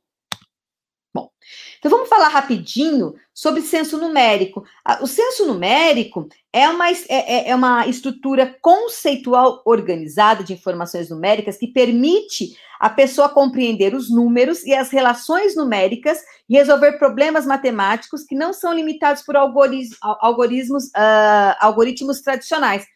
Bom, 1.14 1.30
então 1.78 1.90
vamos 1.90 2.08
falar 2.08 2.28
rapidinho 2.28 3.14
sobre 3.34 3.60
senso 3.60 3.98
numérico. 3.98 4.64
O 5.02 5.06
senso 5.06 5.44
numérico 5.44 6.26
é 6.50 6.66
uma, 6.66 6.90
é, 6.90 6.96
é, 7.08 7.48
é 7.50 7.54
uma 7.54 7.86
estrutura 7.86 8.56
conceitual 8.62 9.62
organizada 9.66 10.42
de 10.42 10.54
informações 10.54 11.10
numéricas 11.10 11.58
que 11.58 11.66
permite 11.66 12.56
a 12.80 12.88
pessoa 12.88 13.28
compreender 13.28 13.94
os 13.94 14.10
números 14.10 14.64
e 14.64 14.74
as 14.74 14.90
relações 14.90 15.54
numéricas 15.54 16.18
e 16.48 16.54
resolver 16.54 16.92
problemas 16.92 17.44
matemáticos 17.44 18.24
que 18.24 18.34
não 18.34 18.54
são 18.54 18.72
limitados 18.72 19.22
por 19.22 19.36
algoritmos, 19.36 20.86
uh, 20.86 21.54
algoritmos 21.60 22.22
tradicionais 22.22 22.86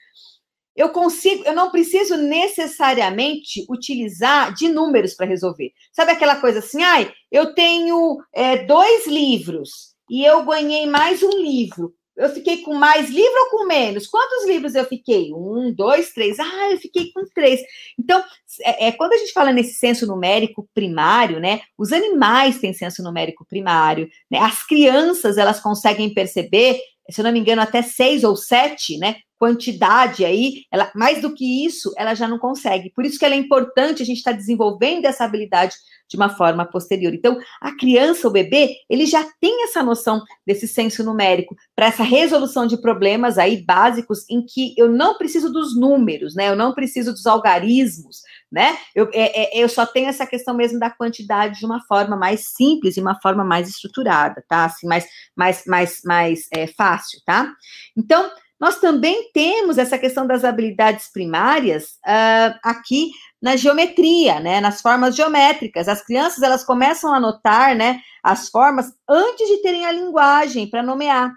eu 0.76 0.90
consigo, 0.90 1.42
eu 1.44 1.54
não 1.54 1.70
preciso 1.70 2.16
necessariamente 2.16 3.64
utilizar 3.68 4.52
de 4.52 4.68
números 4.68 5.14
para 5.14 5.26
resolver. 5.26 5.72
Sabe 5.90 6.12
aquela 6.12 6.36
coisa 6.36 6.58
assim, 6.58 6.82
ai, 6.82 7.10
eu 7.32 7.54
tenho 7.54 8.18
é, 8.34 8.58
dois 8.58 9.06
livros 9.06 9.94
e 10.10 10.24
eu 10.24 10.44
ganhei 10.44 10.86
mais 10.86 11.22
um 11.22 11.42
livro. 11.42 11.94
Eu 12.16 12.30
fiquei 12.30 12.62
com 12.62 12.72
mais 12.72 13.10
livro 13.10 13.38
ou 13.44 13.50
com 13.50 13.66
menos? 13.66 14.06
Quantos 14.06 14.46
livros 14.46 14.74
eu 14.74 14.86
fiquei? 14.86 15.30
Um, 15.34 15.72
dois, 15.74 16.12
três. 16.12 16.40
Ah, 16.40 16.70
eu 16.70 16.78
fiquei 16.78 17.12
com 17.12 17.22
três. 17.34 17.60
Então, 17.98 18.24
é, 18.62 18.86
é, 18.86 18.92
quando 18.92 19.12
a 19.12 19.18
gente 19.18 19.32
fala 19.32 19.52
nesse 19.52 19.74
senso 19.74 20.06
numérico 20.06 20.66
primário, 20.72 21.38
né? 21.38 21.60
Os 21.76 21.92
animais 21.92 22.58
têm 22.58 22.72
senso 22.72 23.02
numérico 23.02 23.44
primário, 23.44 24.08
né? 24.30 24.38
As 24.38 24.66
crianças, 24.66 25.36
elas 25.36 25.60
conseguem 25.60 26.12
perceber, 26.14 26.80
se 27.10 27.20
eu 27.20 27.24
não 27.24 27.32
me 27.32 27.38
engano, 27.38 27.60
até 27.60 27.82
seis 27.82 28.24
ou 28.24 28.34
sete, 28.34 28.96
né? 28.96 29.16
Quantidade 29.38 30.24
aí, 30.24 30.62
ela, 30.72 30.90
mais 30.94 31.20
do 31.20 31.34
que 31.34 31.64
isso, 31.64 31.92
ela 31.96 32.14
já 32.14 32.26
não 32.26 32.38
consegue. 32.38 32.90
Por 32.90 33.04
isso 33.04 33.18
que 33.18 33.24
ela 33.24 33.34
é 33.34 33.38
importante 33.38 34.02
a 34.02 34.06
gente 34.06 34.18
estar 34.18 34.32
tá 34.32 34.36
desenvolvendo 34.36 35.04
essa 35.04 35.24
habilidade 35.24 35.74
de 36.08 36.16
uma 36.16 36.28
forma 36.28 36.64
posterior. 36.64 37.12
Então, 37.12 37.38
a 37.60 37.76
criança, 37.76 38.28
o 38.28 38.30
bebê, 38.30 38.76
ele 38.88 39.06
já 39.06 39.26
tem 39.40 39.64
essa 39.64 39.82
noção 39.82 40.22
desse 40.46 40.68
senso 40.68 41.02
numérico 41.02 41.56
para 41.74 41.86
essa 41.86 42.02
resolução 42.02 42.66
de 42.66 42.80
problemas 42.80 43.38
aí 43.38 43.62
básicos 43.62 44.28
em 44.30 44.44
que 44.44 44.74
eu 44.76 44.88
não 44.88 45.18
preciso 45.18 45.52
dos 45.52 45.76
números, 45.76 46.34
né? 46.34 46.48
Eu 46.48 46.56
não 46.56 46.72
preciso 46.72 47.12
dos 47.12 47.26
algarismos, 47.26 48.22
né? 48.50 48.76
Eu, 48.94 49.10
é, 49.12 49.58
é, 49.58 49.62
eu 49.62 49.68
só 49.68 49.84
tenho 49.84 50.08
essa 50.08 50.26
questão 50.26 50.54
mesmo 50.54 50.78
da 50.78 50.90
quantidade 50.90 51.58
de 51.58 51.66
uma 51.66 51.82
forma 51.86 52.16
mais 52.16 52.52
simples 52.52 52.96
e 52.96 53.00
uma 53.00 53.20
forma 53.20 53.44
mais 53.44 53.68
estruturada, 53.68 54.44
tá? 54.48 54.66
Assim, 54.66 54.86
mais, 54.86 55.06
mais, 55.34 55.64
mais, 55.66 56.00
mais 56.04 56.48
é, 56.52 56.66
fácil, 56.68 57.20
tá? 57.26 57.52
Então, 57.96 58.30
nós 58.58 58.78
também 58.80 59.30
temos 59.32 59.76
essa 59.76 59.98
questão 59.98 60.26
das 60.26 60.44
habilidades 60.44 61.10
primárias 61.12 61.98
uh, 62.06 62.58
aqui 62.64 63.10
na 63.40 63.54
geometria, 63.54 64.40
né, 64.40 64.60
nas 64.60 64.80
formas 64.80 65.14
geométricas. 65.14 65.88
As 65.88 66.04
crianças 66.04 66.42
elas 66.42 66.64
começam 66.64 67.14
a 67.14 67.20
notar, 67.20 67.76
né, 67.76 68.00
as 68.22 68.48
formas 68.48 68.92
antes 69.08 69.46
de 69.46 69.58
terem 69.62 69.84
a 69.84 69.92
linguagem 69.92 70.68
para 70.68 70.82
nomear. 70.82 71.32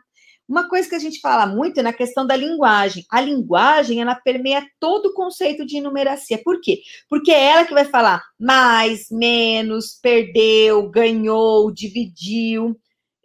Uma 0.47 0.67
coisa 0.67 0.89
que 0.89 0.95
a 0.95 0.99
gente 0.99 1.19
fala 1.19 1.45
muito 1.45 1.79
é 1.79 1.83
na 1.83 1.93
questão 1.93 2.25
da 2.25 2.35
linguagem. 2.35 3.05
A 3.11 3.21
linguagem, 3.21 4.01
ela 4.01 4.15
permeia 4.15 4.65
todo 4.79 5.07
o 5.07 5.13
conceito 5.13 5.63
de 5.63 5.79
numeracia. 5.79 6.41
Por 6.43 6.59
quê? 6.59 6.79
Porque 7.07 7.31
é 7.31 7.51
ela 7.51 7.65
que 7.65 7.73
vai 7.73 7.85
falar 7.85 8.23
mais, 8.39 9.11
menos, 9.11 9.99
perdeu, 10.01 10.89
ganhou, 10.89 11.71
dividiu 11.71 12.75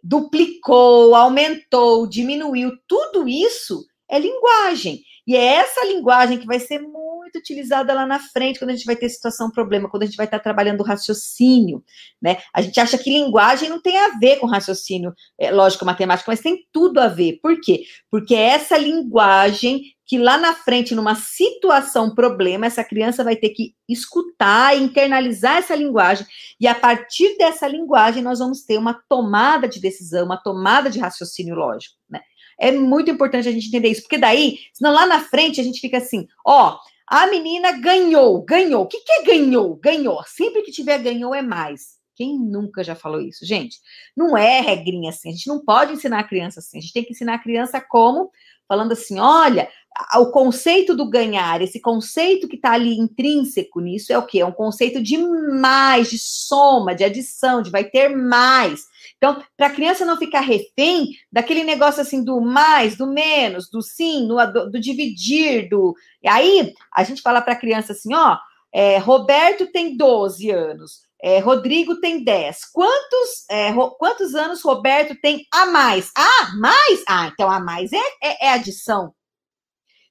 duplicou, 0.05 1.15
aumentou, 1.15 2.05
diminuiu, 2.05 2.77
tudo 2.87 3.27
isso 3.27 3.83
é 4.09 4.19
linguagem. 4.19 5.01
E 5.27 5.35
é 5.35 5.55
essa 5.55 5.83
linguagem 5.85 6.37
que 6.37 6.45
vai 6.45 6.59
ser 6.59 6.79
muito 6.79 7.37
utilizada 7.37 7.93
lá 7.93 8.05
na 8.05 8.19
frente, 8.19 8.59
quando 8.59 8.69
a 8.69 8.75
gente 8.75 8.85
vai 8.85 8.95
ter 8.95 9.09
situação, 9.09 9.49
problema, 9.49 9.89
quando 9.89 10.03
a 10.03 10.05
gente 10.05 10.17
vai 10.17 10.27
estar 10.27 10.39
trabalhando 10.39 10.81
o 10.81 10.83
raciocínio, 10.83 11.83
né? 12.21 12.37
A 12.53 12.61
gente 12.61 12.79
acha 12.79 12.97
que 12.97 13.09
linguagem 13.09 13.67
não 13.67 13.81
tem 13.81 13.97
a 13.97 14.17
ver 14.19 14.37
com 14.37 14.45
raciocínio 14.45 15.13
é, 15.39 15.51
lógico 15.51 15.83
matemático, 15.83 16.29
mas 16.29 16.41
tem 16.41 16.67
tudo 16.71 16.99
a 16.99 17.07
ver. 17.07 17.39
Por 17.41 17.59
quê? 17.59 17.85
Porque 18.11 18.35
é 18.35 18.49
essa 18.49 18.77
linguagem 18.77 19.81
que 20.05 20.19
lá 20.19 20.37
na 20.37 20.53
frente, 20.53 20.93
numa 20.93 21.15
situação 21.15 22.13
problema, 22.13 22.67
essa 22.67 22.83
criança 22.83 23.23
vai 23.23 23.35
ter 23.35 23.49
que 23.49 23.73
escutar 23.89 24.77
internalizar 24.77 25.57
essa 25.57 25.73
linguagem, 25.73 26.27
e 26.59 26.67
a 26.67 26.75
partir 26.75 27.35
dessa 27.37 27.67
linguagem 27.67 28.21
nós 28.21 28.37
vamos 28.37 28.63
ter 28.63 28.77
uma 28.77 28.93
tomada 29.09 29.67
de 29.67 29.81
decisão, 29.81 30.25
uma 30.25 30.37
tomada 30.37 30.91
de 30.91 30.99
raciocínio 30.99 31.55
lógico, 31.55 31.95
né? 32.07 32.21
É 32.59 32.71
muito 32.71 33.11
importante 33.11 33.47
a 33.47 33.51
gente 33.51 33.67
entender 33.67 33.89
isso, 33.89 34.01
porque 34.01 34.17
daí, 34.17 34.59
senão 34.73 34.93
lá 34.93 35.05
na 35.05 35.19
frente 35.19 35.59
a 35.59 35.63
gente 35.63 35.79
fica 35.79 35.97
assim, 35.97 36.27
ó, 36.45 36.77
a 37.07 37.27
menina 37.27 37.71
ganhou, 37.73 38.43
ganhou. 38.43 38.83
O 38.83 38.87
que, 38.87 38.99
que 39.01 39.11
é 39.11 39.23
ganhou? 39.23 39.75
Ganhou. 39.75 40.23
Sempre 40.25 40.63
que 40.63 40.71
tiver 40.71 40.97
ganhou 40.99 41.35
é 41.35 41.41
mais. 41.41 41.95
Quem 42.15 42.39
nunca 42.39 42.83
já 42.83 42.95
falou 42.95 43.21
isso, 43.21 43.45
gente? 43.45 43.77
Não 44.15 44.37
é 44.37 44.61
regrinha 44.61 45.09
assim. 45.09 45.29
A 45.29 45.31
gente 45.33 45.47
não 45.47 45.63
pode 45.63 45.93
ensinar 45.93 46.19
a 46.19 46.23
criança 46.23 46.61
assim. 46.61 46.77
A 46.77 46.81
gente 46.81 46.93
tem 46.93 47.03
que 47.03 47.11
ensinar 47.11 47.35
a 47.35 47.43
criança 47.43 47.79
como 47.81 48.31
falando 48.67 48.93
assim: 48.93 49.19
olha, 49.19 49.69
o 50.15 50.31
conceito 50.31 50.95
do 50.95 51.09
ganhar, 51.09 51.61
esse 51.61 51.79
conceito 51.79 52.47
que 52.47 52.55
está 52.55 52.71
ali 52.71 52.97
intrínseco 52.97 53.79
nisso 53.79 54.11
é 54.11 54.17
o 54.17 54.25
quê? 54.25 54.39
É 54.39 54.45
um 54.45 54.51
conceito 54.51 55.03
de 55.03 55.17
mais, 55.17 56.09
de 56.09 56.17
soma, 56.17 56.95
de 56.95 57.03
adição, 57.03 57.61
de 57.61 57.69
vai 57.69 57.83
ter 57.83 58.09
mais. 58.09 58.85
Então, 59.17 59.43
para 59.55 59.67
a 59.67 59.73
criança 59.73 60.05
não 60.05 60.17
ficar 60.17 60.41
refém 60.41 61.09
daquele 61.31 61.63
negócio 61.63 62.01
assim 62.01 62.23
do 62.23 62.41
mais, 62.41 62.97
do 62.97 63.07
menos, 63.07 63.69
do 63.69 63.81
sim, 63.81 64.27
do, 64.27 64.71
do, 64.71 64.79
dividir, 64.79 65.69
do. 65.69 65.95
E 66.21 66.27
aí 66.27 66.73
a 66.93 67.03
gente 67.03 67.21
fala 67.21 67.41
para 67.41 67.53
a 67.53 67.59
criança 67.59 67.93
assim: 67.93 68.13
ó, 68.13 68.37
é, 68.73 68.97
Roberto 68.97 69.71
tem 69.71 69.95
12 69.95 70.49
anos. 70.49 71.05
É, 71.21 71.39
Rodrigo 71.39 71.99
tem 71.99 72.23
10. 72.23 72.65
Quantos, 72.71 73.49
é, 73.49 73.73
quantos 73.97 74.35
anos 74.35 74.61
Roberto 74.61 75.15
tem 75.21 75.45
a 75.51 75.65
mais? 75.65 76.11
Ah, 76.15 76.51
mais? 76.59 77.03
Ah, 77.07 77.31
então 77.33 77.49
a 77.49 77.59
mais 77.59 77.91
é, 77.93 78.01
é, 78.21 78.47
é 78.47 78.49
adição. 78.51 79.13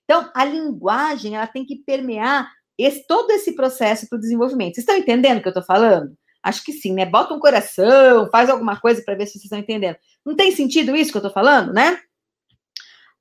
Então, 0.05 0.31
a 0.35 0.45
linguagem 0.45 1.37
ela 1.37 1.47
tem 1.47 1.65
que 1.65 1.77
permear 1.77 2.51
esse, 2.79 3.07
todo 3.07 3.31
esse 3.31 3.55
processo 3.55 4.09
para 4.09 4.17
o 4.17 4.21
desenvolvimento. 4.21 4.75
Vocês 4.75 4.83
estão 4.83 4.97
entendendo 4.97 5.39
o 5.39 5.43
que 5.43 5.49
eu 5.49 5.51
estou 5.51 5.65
falando? 5.65 6.17
Acho 6.45 6.63
que 6.63 6.73
sim, 6.73 6.93
né? 6.93 7.07
Bota 7.07 7.33
um 7.35 7.41
coração, 7.41 8.29
faz 8.31 8.51
alguma 8.51 8.79
coisa 8.79 9.03
para 9.03 9.15
ver 9.15 9.27
se 9.27 9.33
vocês 9.33 9.45
estão 9.45 9.59
entendendo. 9.59 9.97
Não 10.25 10.37
tem 10.37 10.53
sentido 10.53 10.95
isso 10.95 11.11
que 11.11 11.17
eu 11.17 11.21
estou 11.21 11.33
falando, 11.33 11.73
né? 11.73 11.99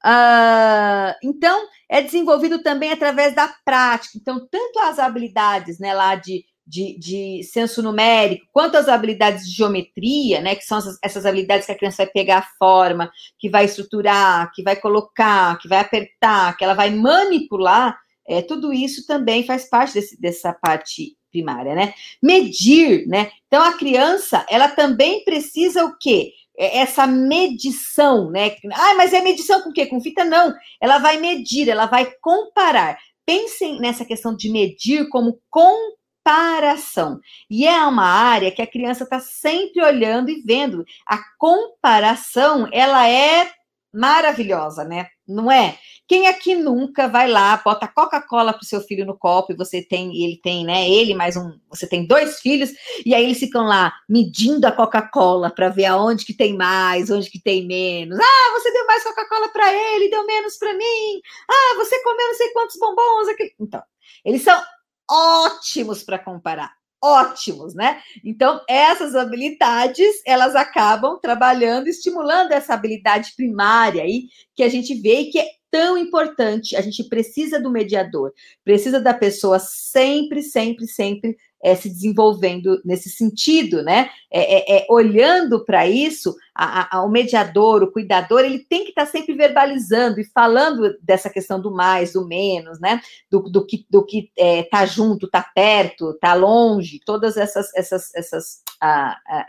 Uh, 0.06 1.16
então, 1.24 1.66
é 1.90 2.02
desenvolvido 2.02 2.62
também 2.62 2.92
através 2.92 3.34
da 3.34 3.48
prática. 3.64 4.18
Então, 4.18 4.46
tanto 4.52 4.80
as 4.80 5.00
habilidades 5.00 5.80
né, 5.80 5.94
lá 5.94 6.16
de 6.16 6.44
de, 6.66 6.98
de 6.98 7.44
senso 7.44 7.82
numérico, 7.82 8.46
quanto 8.52 8.78
às 8.78 8.88
habilidades 8.88 9.46
de 9.46 9.52
geometria, 9.56 10.42
né, 10.42 10.56
que 10.56 10.64
são 10.64 10.78
essas, 10.78 10.98
essas, 11.04 11.26
habilidades 11.26 11.66
que 11.66 11.72
a 11.72 11.78
criança 11.78 12.04
vai 12.04 12.14
pegar 12.14 12.38
a 12.38 12.48
forma, 12.58 13.12
que 13.38 13.50
vai 13.50 13.66
estruturar, 13.66 14.50
que 14.54 14.64
vai 14.64 14.76
colocar, 14.78 15.58
que 15.60 15.68
vai 15.68 15.80
apertar, 15.80 16.56
que 16.56 16.64
ela 16.64 16.74
vai 16.74 16.90
manipular, 16.90 18.00
é, 18.26 18.42
tudo 18.42 18.72
isso 18.72 19.06
também 19.06 19.46
faz 19.46 19.70
parte 19.70 19.96
desse, 19.96 20.20
dessa 20.20 20.54
parte 20.54 21.18
primária, 21.34 21.74
né? 21.74 21.94
Medir, 22.22 23.06
né? 23.08 23.32
Então 23.48 23.62
a 23.62 23.74
criança, 23.74 24.46
ela 24.48 24.70
também 24.70 25.24
precisa 25.26 25.84
o 25.84 25.98
quê? 25.98 26.32
É, 26.58 26.78
essa 26.78 27.08
medição, 27.08 28.30
né? 28.30 28.56
Ah, 28.72 28.94
mas 28.96 29.12
é 29.12 29.22
medição 29.22 29.62
com 29.62 29.72
o 29.72 29.74
quê? 29.74 29.88
Com 29.88 30.00
fita? 30.00 30.24
Não. 30.24 30.54
Ela 30.80 31.00
vai 31.00 31.18
medir, 31.18 31.68
ela 31.68 31.88
vai 31.88 32.14
comparar. 32.22 32.98
Pensem 33.26 33.80
nessa 33.80 34.06
questão 34.06 34.36
de 34.36 34.50
medir 34.50 35.10
como 35.10 35.40
comparação. 35.50 37.20
E 37.50 37.66
é 37.66 37.82
uma 37.86 38.06
área 38.06 38.52
que 38.52 38.62
a 38.62 38.68
criança 38.68 39.04
está 39.04 39.20
sempre 39.20 39.84
olhando 39.84 40.30
e 40.30 40.42
vendo. 40.42 40.86
A 41.08 41.20
comparação, 41.40 42.70
ela 42.72 43.10
é 43.10 43.50
maravilhosa, 43.92 44.84
né? 44.84 45.08
Não 45.28 45.50
é? 45.52 45.78
Quem 46.06 46.28
aqui 46.28 46.54
nunca 46.54 47.08
vai 47.08 47.30
lá, 47.30 47.56
bota 47.64 47.88
Coca-Cola 47.88 48.54
pro 48.54 48.66
seu 48.66 48.82
filho 48.82 49.06
no 49.06 49.18
copo 49.18 49.54
e 49.54 49.56
você 49.56 49.82
tem, 49.82 50.22
ele 50.22 50.38
tem, 50.44 50.66
né? 50.66 50.90
Ele 50.90 51.16
mais 51.16 51.38
um, 51.38 51.58
você 51.70 51.88
tem 51.88 52.06
dois 52.06 52.42
filhos 52.42 52.72
e 53.06 53.16
aí 53.16 53.24
eles 53.24 53.40
ficam 53.40 53.64
lá 53.64 53.94
medindo 54.08 54.68
a 54.68 54.72
Coca-Cola 54.72 55.50
para 55.50 55.70
ver 55.70 55.86
aonde 55.86 56.26
que 56.26 56.34
tem 56.34 56.58
mais, 56.58 57.10
onde 57.10 57.30
que 57.30 57.42
tem 57.42 57.66
menos. 57.66 58.20
Ah, 58.20 58.52
você 58.52 58.72
deu 58.74 58.86
mais 58.86 59.04
Coca-Cola 59.04 59.48
para 59.50 59.74
ele, 59.74 60.10
deu 60.10 60.26
menos 60.26 60.58
para 60.58 60.74
mim. 60.74 61.22
Ah, 61.50 61.76
você 61.78 62.04
comeu 62.04 62.28
não 62.28 62.36
sei 62.36 62.50
quantos 62.50 62.78
bombons 62.78 63.30
aqui. 63.30 63.54
Então, 63.60 63.82
eles 64.26 64.42
são 64.42 64.62
ótimos 65.10 66.04
para 66.04 66.20
comparar. 66.20 66.83
Ótimos, 67.06 67.76
né? 67.76 68.02
Então, 68.24 68.62
essas 68.66 69.14
habilidades, 69.14 70.22
elas 70.26 70.56
acabam 70.56 71.20
trabalhando, 71.20 71.90
estimulando 71.90 72.54
essa 72.54 72.74
habilidade 72.74 73.34
primária 73.36 74.04
aí, 74.04 74.30
que 74.56 74.64
a 74.64 74.70
gente 74.70 74.96
vê 74.96 75.20
e 75.20 75.30
que 75.30 75.38
é 75.38 75.46
tão 75.70 75.98
importante. 75.98 76.78
A 76.78 76.82
gente 76.82 77.04
precisa 77.10 77.60
do 77.60 77.70
mediador, 77.70 78.32
precisa 78.64 79.02
da 79.02 79.14
pessoa 79.14 79.60
sempre, 79.60 80.42
sempre, 80.42 80.88
sempre 80.88 81.36
é, 81.64 81.76
se 81.76 81.90
desenvolvendo 81.90 82.82
nesse 82.84 83.10
sentido, 83.10 83.82
né? 83.82 84.10
É, 84.30 84.80
é, 84.80 84.80
é 84.80 84.86
olhando 84.90 85.64
para 85.64 85.88
isso, 85.88 86.36
a, 86.54 86.98
a, 86.98 87.06
o 87.06 87.10
mediador, 87.10 87.82
o 87.82 87.92
cuidador, 87.92 88.42
ele 88.42 88.60
tem 88.60 88.84
que 88.84 88.90
estar 88.90 89.06
tá 89.06 89.12
sempre 89.12 89.34
verbalizando 89.34 90.20
e 90.20 90.26
falando 90.26 90.96
dessa 91.02 91.30
questão 91.30 91.62
do 91.62 91.72
mais, 91.72 92.14
do 92.14 92.28
menos, 92.28 92.82
né? 92.82 93.02
Do, 93.32 93.44
do 93.44 93.66
que 93.66 93.86
do 93.90 94.06
que 94.06 94.30
é, 94.38 94.64
tá 94.64 94.86
junto, 94.86 95.30
tá 95.30 95.42
perto, 95.56 96.14
tá 96.20 96.34
longe, 96.34 97.00
todas 97.06 97.38
essas 97.38 97.74
essas 97.74 98.14
essas 98.14 98.62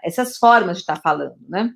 essas 0.05 0.39
formas 0.39 0.77
de 0.77 0.83
estar 0.83 0.97
tá 0.97 1.03
falando, 1.03 1.37
né? 1.49 1.75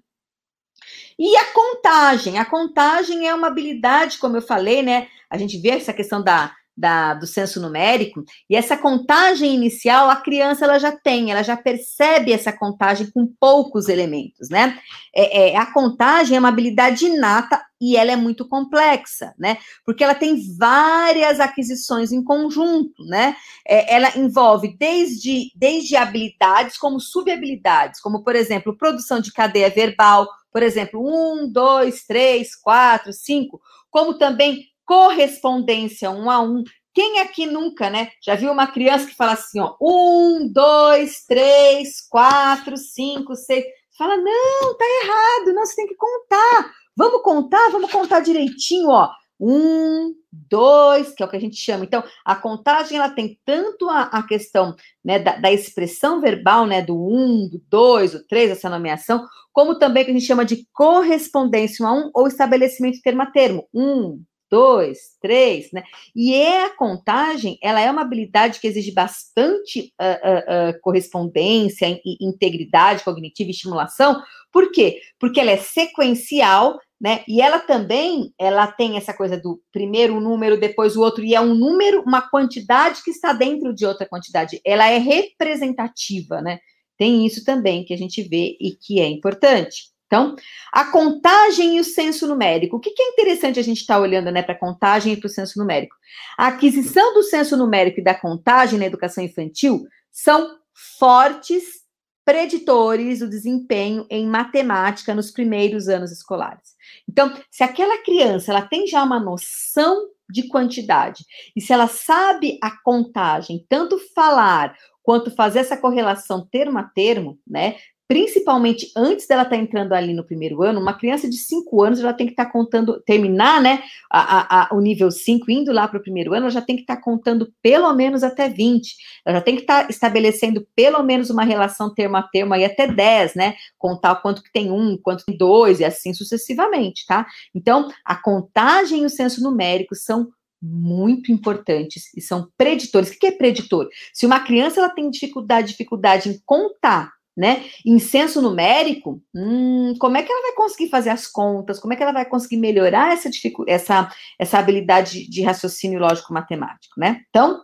E 1.19 1.37
a 1.37 1.53
contagem, 1.53 2.39
a 2.39 2.45
contagem 2.45 3.27
é 3.27 3.35
uma 3.35 3.49
habilidade, 3.49 4.19
como 4.19 4.37
eu 4.37 4.43
falei, 4.43 4.83
né? 4.83 5.09
A 5.29 5.37
gente 5.37 5.59
vê 5.59 5.71
essa 5.71 5.93
questão 5.93 6.23
da 6.23 6.55
da, 6.79 7.15
do 7.15 7.27
censo 7.27 7.61
numérico, 7.61 8.23
e 8.49 8.55
essa 8.55 8.77
contagem 8.77 9.53
inicial, 9.53 10.09
a 10.09 10.17
criança 10.17 10.65
ela 10.65 10.79
já 10.79 10.93
tem, 10.93 11.33
ela 11.33 11.43
já 11.43 11.57
percebe 11.57 12.33
essa 12.33 12.53
contagem 12.53 13.11
com 13.11 13.27
poucos 13.41 13.89
elementos, 13.89 14.49
né? 14.49 14.79
É, 15.15 15.51
é, 15.51 15.57
a 15.57 15.67
contagem 15.67 16.37
é 16.37 16.41
uma 16.41 16.51
habilidade 16.51 17.07
inata 17.07 17.61
e 17.81 17.97
ela 17.97 18.13
é 18.13 18.17
muito 18.17 18.47
complexa, 18.47 19.35
né? 19.37 19.59
Porque 19.85 20.05
ela 20.05 20.15
tem 20.15 20.41
várias 20.57 21.41
aquisições 21.41 22.13
em 22.13 22.23
conjunto, 22.23 23.05
né? 23.05 23.35
É, 23.67 23.95
ela 23.97 24.17
envolve 24.17 24.77
desde, 24.79 25.51
desde 25.57 25.97
habilidades 25.97 26.79
como 26.79 27.01
subhabilidades, 27.01 28.01
como, 28.01 28.23
por 28.23 28.37
exemplo, 28.37 28.77
produção 28.77 29.21
de 29.21 29.33
cadeia 29.33 29.69
verbal, 29.69 30.29
por 30.53 30.63
exemplo, 30.63 31.01
um, 31.01 31.51
dois, 31.51 32.05
três, 32.05 32.55
quatro, 32.55 33.13
cinco, 33.13 33.61
como 33.91 34.17
também 34.17 34.69
correspondência 34.89 36.11
um 36.11 36.31
a 36.31 36.41
um. 36.41 36.65
Quem 36.95 37.21
aqui 37.21 37.45
nunca, 37.45 37.91
né? 37.91 38.09
Já 38.25 38.35
viu 38.35 38.51
uma 38.51 38.67
criança 38.67 39.07
que 39.07 39.15
fala 39.15 39.33
assim, 39.33 39.61
ó, 39.61 39.77
um, 39.81 40.51
dois, 40.51 41.27
três, 41.29 42.01
quatro, 42.09 42.75
cinco, 42.79 43.37
seis. 43.37 43.65
Fala, 43.99 44.17
não, 44.17 44.77
tá 44.79 44.85
errado, 45.05 45.55
não, 45.55 45.67
você 45.67 45.77
tem 45.77 45.87
que 45.87 45.95
contar. 45.95 46.73
Vamos 46.97 47.23
contar, 47.23 47.71
vamos 47.71 47.93
contar 47.93 48.21
direitinho, 48.21 48.89
ó. 48.89 49.11
Um, 49.39 50.15
dois, 50.33 51.13
que 51.13 51.23
é 51.23 51.27
o 51.27 51.29
que 51.29 51.37
a 51.37 51.41
gente 51.41 51.57
chama. 51.57 51.85
Então, 51.85 52.03
a 52.25 52.35
contagem 52.35 52.97
ela 52.97 53.11
tem 53.11 53.39
tanto 53.45 53.89
a, 53.89 54.05
a 54.05 54.27
questão 54.27 54.75
né, 55.05 55.19
da, 55.19 55.37
da, 55.37 55.53
expressão 55.53 56.21
verbal, 56.21 56.67
né, 56.67 56.83
do 56.83 56.97
um, 56.97 57.49
do 57.49 57.63
dois, 57.69 58.13
do 58.13 58.27
três, 58.27 58.51
essa 58.51 58.69
nomeação, 58.69 59.25
como 59.53 59.79
também 59.79 60.05
que 60.05 60.11
a 60.11 60.15
gente 60.15 60.27
chama 60.27 60.45
de 60.45 60.67
correspondência 60.73 61.85
um 61.85 61.89
a 61.89 61.93
um 61.93 62.11
ou 62.15 62.27
estabelecimento 62.27 63.01
termo 63.03 63.23
a 63.23 63.27
termo. 63.27 63.69
Um, 63.73 64.25
dois, 64.51 64.99
três, 65.21 65.71
né? 65.73 65.83
E 66.15 66.35
é 66.35 66.65
a 66.65 66.77
contagem, 66.77 67.59
ela 67.63 67.81
é 67.81 67.91
uma 67.91 68.03
habilidade 68.03 68.61
que 68.61 68.67
exige 68.67 68.93
bastante 68.93 69.93
uh, 70.01 70.05
uh, 70.05 70.71
uh, 70.71 70.81
correspondência, 70.81 72.01
integridade 72.21 73.05
cognitiva 73.05 73.49
e 73.49 73.53
estimulação. 73.53 74.23
Por 74.53 74.71
quê? 74.73 75.01
Porque 75.19 75.41
ela 75.41 75.51
é 75.51 75.57
sequencial, 75.57 76.79
né? 77.01 77.23
E 77.29 77.41
ela 77.41 77.59
também, 77.59 78.33
ela 78.39 78.67
tem 78.67 78.97
essa 78.97 79.15
coisa 79.15 79.37
do 79.39 79.61
primeiro 79.73 80.15
um 80.15 80.21
número, 80.21 80.59
depois 80.59 80.97
o 80.97 81.01
outro, 81.01 81.25
e 81.25 81.35
é 81.35 81.41
um 81.41 81.55
número, 81.55 82.03
uma 82.03 82.23
quantidade 82.23 83.03
que 83.05 83.11
está 83.11 83.33
dentro 83.33 83.75
de 83.75 83.87
outra 83.87 84.07
quantidade. 84.07 84.61
Ela 84.65 84.89
é 84.89 84.99
representativa, 84.99 86.41
né? 86.41 86.59
Tem 86.97 87.25
isso 87.25 87.45
também 87.45 87.85
que 87.85 87.95
a 87.95 87.97
gente 87.97 88.23
vê 88.23 88.57
e 88.61 88.73
que 88.73 89.01
é 89.01 89.07
importante. 89.07 89.97
Então, 90.09 90.35
a 90.73 90.87
contagem 90.87 91.77
e 91.77 91.81
o 91.81 91.85
censo 91.85 92.27
numérico. 92.27 92.79
O 92.79 92.81
que, 92.81 92.91
é 92.99 93.09
interessante 93.11 93.61
a 93.61 93.63
gente 93.63 93.83
estar 93.83 93.97
tá 93.97 94.01
olhando 94.01 94.33
né, 94.33 94.43
para 94.43 94.55
a 94.55 94.59
contagem 94.59 95.13
e 95.13 95.17
para 95.17 95.27
o 95.27 95.31
censo 95.31 95.59
numérico? 95.59 95.95
A 96.37 96.49
aquisição 96.49 97.13
do 97.13 97.23
censo 97.23 97.57
numérico 97.59 98.01
e 98.01 98.03
da 98.05 98.15
contagem 98.15 98.79
na 98.79 98.87
educação 98.87 99.23
infantil 99.23 99.87
são 100.11 100.57
fortes 100.99 101.87
preditores 102.25 103.21
do 103.21 103.29
desempenho 103.29 104.07
em 104.11 104.27
matemática 104.27 105.15
nos 105.15 105.31
primeiros 105.31 105.89
anos 105.89 106.11
escolares. 106.11 106.75
Então, 107.07 107.33
se 107.51 107.63
aquela 107.63 108.03
criança 108.03 108.51
ela 108.51 108.63
tem 108.63 108.87
já 108.87 109.03
uma 109.03 109.21
noção 109.21 110.09
de 110.31 110.47
quantidade 110.49 111.25
e 111.57 111.61
se 111.61 111.73
ela 111.73 111.87
sabe 111.87 112.59
a 112.63 112.71
contagem, 112.83 113.65
tanto 113.69 113.99
falar 114.15 114.75
quanto 115.03 115.31
fazer 115.31 115.61
essa 115.61 115.77
correlação 115.77 116.47
termo 116.51 116.79
a 116.79 116.83
termo, 116.83 117.39
né? 117.47 117.77
Principalmente 118.09 118.91
antes 118.97 119.27
dela 119.27 119.43
estar 119.43 119.55
tá 119.55 119.63
entrando 119.63 119.93
ali 119.93 120.15
no 120.15 120.25
primeiro 120.25 120.63
ano, 120.63 120.81
uma 120.81 120.95
criança 120.95 121.29
de 121.29 121.37
5 121.37 121.83
anos 121.83 122.01
já 122.01 122.13
tem 122.15 122.27
que 122.27 122.33
estar 122.33 122.47
tá 122.47 122.51
contando, 122.51 123.01
terminar, 123.03 123.61
né, 123.61 123.83
a, 124.11 124.73
a, 124.73 124.75
o 124.75 124.81
nível 124.81 125.11
5, 125.11 125.51
indo 125.51 125.71
lá 125.71 125.87
para 125.87 125.99
o 125.99 126.03
primeiro 126.03 126.33
ano, 126.33 126.45
ela 126.45 126.51
já 126.51 126.63
tem 126.63 126.75
que 126.75 126.83
estar 126.83 126.97
tá 126.97 127.03
contando 127.03 127.53
pelo 127.61 127.93
menos 127.93 128.25
até 128.25 128.49
20, 128.49 128.97
ela 129.27 129.37
já 129.37 129.43
tem 129.43 129.57
que 129.57 129.61
estar 129.61 129.85
tá 129.85 129.91
estabelecendo 129.91 130.67
pelo 130.75 131.03
menos 131.03 131.29
uma 131.29 131.45
relação 131.45 131.93
termo 131.93 132.17
a 132.17 132.23
termo 132.23 132.55
aí 132.55 132.65
até 132.65 132.87
10, 132.87 133.35
né, 133.35 133.55
contar 133.77 134.15
quanto 134.17 134.43
que 134.43 134.51
tem 134.51 134.73
um, 134.73 134.97
quanto 134.97 135.27
tem 135.27 135.37
dois, 135.37 135.79
e 135.81 135.85
assim 135.85 136.15
sucessivamente, 136.15 137.05
tá? 137.07 137.27
Então, 137.55 137.91
a 138.03 138.17
contagem 138.17 139.03
e 139.03 139.05
o 139.05 139.11
senso 139.11 139.43
numérico 139.43 139.95
são 139.95 140.29
muito 140.61 141.31
importantes 141.31 142.13
e 142.17 142.21
são 142.21 142.49
preditores. 142.57 143.11
O 143.11 143.19
que 143.19 143.27
é 143.27 143.33
preditor? 143.33 143.89
Se 144.13 144.27
uma 144.27 144.41
criança 144.41 144.81
ela 144.81 144.89
tem 144.89 145.09
dificuldade, 145.11 145.69
dificuldade 145.69 146.31
em 146.31 146.41
contar 146.45 147.18
né? 147.39 147.65
Em 147.87 148.01
senso 148.01 148.43
numérico, 148.43 149.23
hum, 149.33 149.95
como 150.01 150.17
é 150.17 150.25
que 150.25 150.33
ela 150.33 150.43
vai 150.43 150.55
conseguir 150.57 150.91
fazer 150.91 151.11
as 151.11 151.29
contas? 151.29 151.79
Como 151.79 151.93
é 151.93 151.97
que 151.97 152.03
ela 152.03 152.13
vai 152.13 152.25
conseguir 152.25 152.57
melhorar 152.57 153.13
essa, 153.13 153.31
essa, 153.69 154.13
essa 154.37 154.59
habilidade 154.59 155.31
de 155.31 155.43
raciocínio 155.43 156.01
lógico 156.01 156.35
matemático, 156.35 156.99
né? 156.99 157.23
Então, 157.29 157.63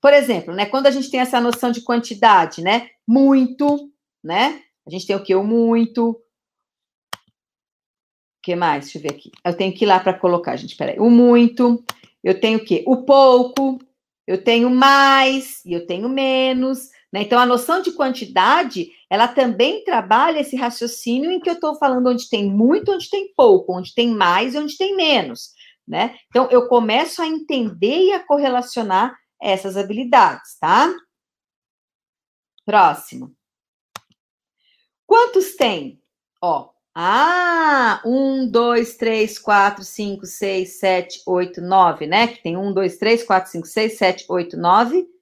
por 0.00 0.12
exemplo, 0.12 0.52
né, 0.52 0.66
quando 0.66 0.88
a 0.88 0.90
gente 0.90 1.08
tem 1.08 1.20
essa 1.20 1.40
noção 1.40 1.70
de 1.70 1.82
quantidade, 1.82 2.62
né? 2.62 2.88
Muito, 3.06 3.92
né? 4.22 4.60
A 4.84 4.90
gente 4.90 5.06
tem 5.06 5.14
o 5.14 5.22
que? 5.22 5.36
O 5.36 5.44
muito. 5.44 6.10
O 6.10 6.18
que 8.42 8.56
mais? 8.56 8.86
Deixa 8.86 8.98
eu 8.98 9.02
ver 9.02 9.12
aqui. 9.12 9.30
Eu 9.44 9.56
tenho 9.56 9.72
que 9.72 9.84
ir 9.84 9.86
lá 9.86 10.00
para 10.00 10.18
colocar, 10.18 10.56
gente. 10.56 10.76
Peraí. 10.76 10.98
O 10.98 11.08
muito. 11.08 11.82
Eu 12.24 12.40
tenho 12.40 12.58
o 12.58 12.64
quê? 12.64 12.82
O 12.88 13.04
pouco. 13.04 13.78
Eu 14.26 14.42
tenho 14.42 14.68
mais. 14.68 15.64
E 15.64 15.72
eu 15.72 15.86
tenho 15.86 16.08
menos. 16.08 16.90
Né? 17.14 17.22
Então, 17.22 17.38
a 17.38 17.46
noção 17.46 17.80
de 17.80 17.92
quantidade, 17.92 18.90
ela 19.08 19.28
também 19.28 19.84
trabalha 19.84 20.40
esse 20.40 20.56
raciocínio 20.56 21.30
em 21.30 21.38
que 21.38 21.48
eu 21.48 21.54
estou 21.54 21.76
falando 21.76 22.08
onde 22.08 22.28
tem 22.28 22.50
muito, 22.50 22.90
onde 22.90 23.08
tem 23.08 23.32
pouco, 23.36 23.72
onde 23.72 23.94
tem 23.94 24.08
mais 24.08 24.52
e 24.52 24.58
onde 24.58 24.76
tem 24.76 24.96
menos. 24.96 25.52
Né? 25.86 26.18
Então, 26.26 26.48
eu 26.50 26.66
começo 26.66 27.22
a 27.22 27.26
entender 27.28 28.06
e 28.06 28.12
a 28.12 28.18
correlacionar 28.18 29.16
essas 29.40 29.76
habilidades, 29.76 30.58
tá? 30.58 30.92
Próximo. 32.66 33.32
Quantos 35.06 35.54
tem? 35.54 36.02
Ó, 36.42 36.70
ah, 36.92 38.02
um, 38.04 38.50
dois, 38.50 38.96
três, 38.96 39.38
quatro, 39.38 39.84
cinco, 39.84 40.26
seis, 40.26 40.80
sete, 40.80 41.22
oito, 41.28 41.60
nove, 41.60 42.08
né? 42.08 42.26
Que 42.26 42.42
tem 42.42 42.56
um, 42.56 42.72
dois, 42.72 42.96
três, 42.96 43.22
quatro, 43.22 43.52
cinco, 43.52 43.68
seis, 43.68 43.98
sete, 43.98 44.24
oito, 44.28 44.56
nove. 44.56 45.13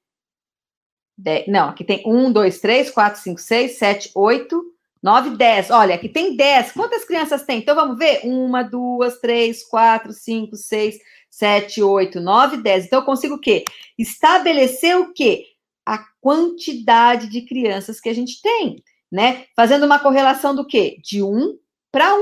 De, 1.22 1.48
não, 1.48 1.68
aqui 1.68 1.84
tem 1.84 2.02
1, 2.04 2.32
2, 2.32 2.60
3, 2.60 2.90
4, 2.90 3.20
5, 3.20 3.40
6, 3.40 3.78
7, 3.78 4.10
8, 4.12 4.64
9, 5.00 5.36
10. 5.36 5.70
Olha, 5.70 5.94
aqui 5.94 6.08
tem 6.08 6.34
10. 6.34 6.72
Quantas 6.72 7.04
crianças 7.04 7.44
tem? 7.44 7.58
Então 7.58 7.76
vamos 7.76 7.96
ver? 7.96 8.22
1, 8.24 8.68
2, 8.68 9.20
3, 9.20 9.62
4, 9.68 10.12
5, 10.12 10.56
6, 10.56 10.98
7, 11.30 11.80
8, 11.80 12.20
9, 12.20 12.56
10. 12.56 12.86
Então 12.86 12.98
eu 12.98 13.04
consigo 13.06 13.36
o 13.36 13.40
quê? 13.40 13.64
Estabelecer 13.96 14.98
o 14.98 15.12
quê? 15.12 15.44
A 15.86 16.04
quantidade 16.20 17.28
de 17.28 17.42
crianças 17.42 18.00
que 18.00 18.08
a 18.08 18.14
gente 18.14 18.42
tem, 18.42 18.82
né? 19.10 19.44
Fazendo 19.54 19.86
uma 19.86 20.00
correlação 20.00 20.56
do 20.56 20.66
quê? 20.66 20.98
De 21.04 21.22
1 21.22 21.56
para 21.92 22.16
1, 22.16 22.18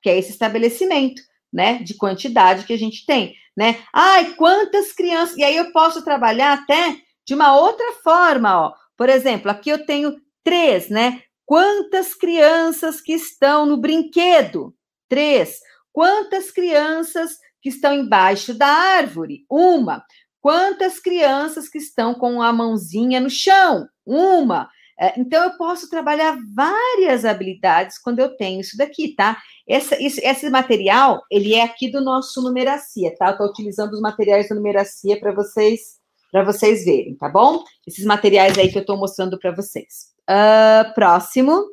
que 0.00 0.08
é 0.08 0.18
esse 0.18 0.30
estabelecimento, 0.30 1.20
né? 1.52 1.82
De 1.82 1.92
quantidade 1.92 2.64
que 2.64 2.72
a 2.72 2.78
gente 2.78 3.04
tem, 3.04 3.34
né? 3.54 3.78
Ai, 3.92 4.32
quantas 4.36 4.90
crianças. 4.90 5.36
E 5.36 5.44
aí 5.44 5.56
eu 5.56 5.70
posso 5.70 6.02
trabalhar 6.02 6.54
até 6.54 6.96
de 7.28 7.34
uma 7.34 7.54
outra 7.54 7.92
forma, 8.02 8.58
ó. 8.58 8.74
Por 8.96 9.10
exemplo, 9.10 9.50
aqui 9.50 9.68
eu 9.68 9.84
tenho 9.84 10.16
três, 10.42 10.88
né? 10.88 11.20
Quantas 11.44 12.14
crianças 12.14 13.02
que 13.02 13.12
estão 13.12 13.66
no 13.66 13.76
brinquedo? 13.76 14.74
Três. 15.10 15.58
Quantas 15.92 16.50
crianças 16.50 17.32
que 17.60 17.68
estão 17.68 17.92
embaixo 17.92 18.54
da 18.54 18.66
árvore? 18.66 19.44
Uma. 19.50 20.02
Quantas 20.40 20.98
crianças 20.98 21.68
que 21.68 21.76
estão 21.76 22.14
com 22.14 22.40
a 22.40 22.50
mãozinha 22.50 23.20
no 23.20 23.28
chão? 23.28 23.86
Uma. 24.06 24.70
É, 24.98 25.20
então, 25.20 25.44
eu 25.44 25.56
posso 25.58 25.90
trabalhar 25.90 26.38
várias 26.56 27.26
habilidades 27.26 27.98
quando 27.98 28.20
eu 28.20 28.36
tenho 28.38 28.62
isso 28.62 28.76
daqui, 28.78 29.14
tá? 29.14 29.36
Essa, 29.68 30.02
isso, 30.02 30.18
esse 30.22 30.48
material, 30.48 31.22
ele 31.30 31.54
é 31.54 31.62
aqui 31.62 31.90
do 31.90 32.00
nosso 32.02 32.40
numeracia, 32.42 33.14
tá? 33.18 33.26
Eu 33.26 33.32
estou 33.32 33.48
utilizando 33.48 33.92
os 33.92 34.00
materiais 34.00 34.48
do 34.48 34.54
numeracia 34.54 35.20
para 35.20 35.30
vocês 35.30 35.98
para 36.30 36.44
vocês 36.44 36.84
verem, 36.84 37.16
tá 37.16 37.28
bom? 37.28 37.64
Esses 37.86 38.04
materiais 38.04 38.56
aí 38.58 38.70
que 38.70 38.78
eu 38.78 38.82
estou 38.82 38.96
mostrando 38.96 39.36
para 39.38 39.50
vocês. 39.50 40.12
Uh, 40.28 40.92
próximo. 40.94 41.64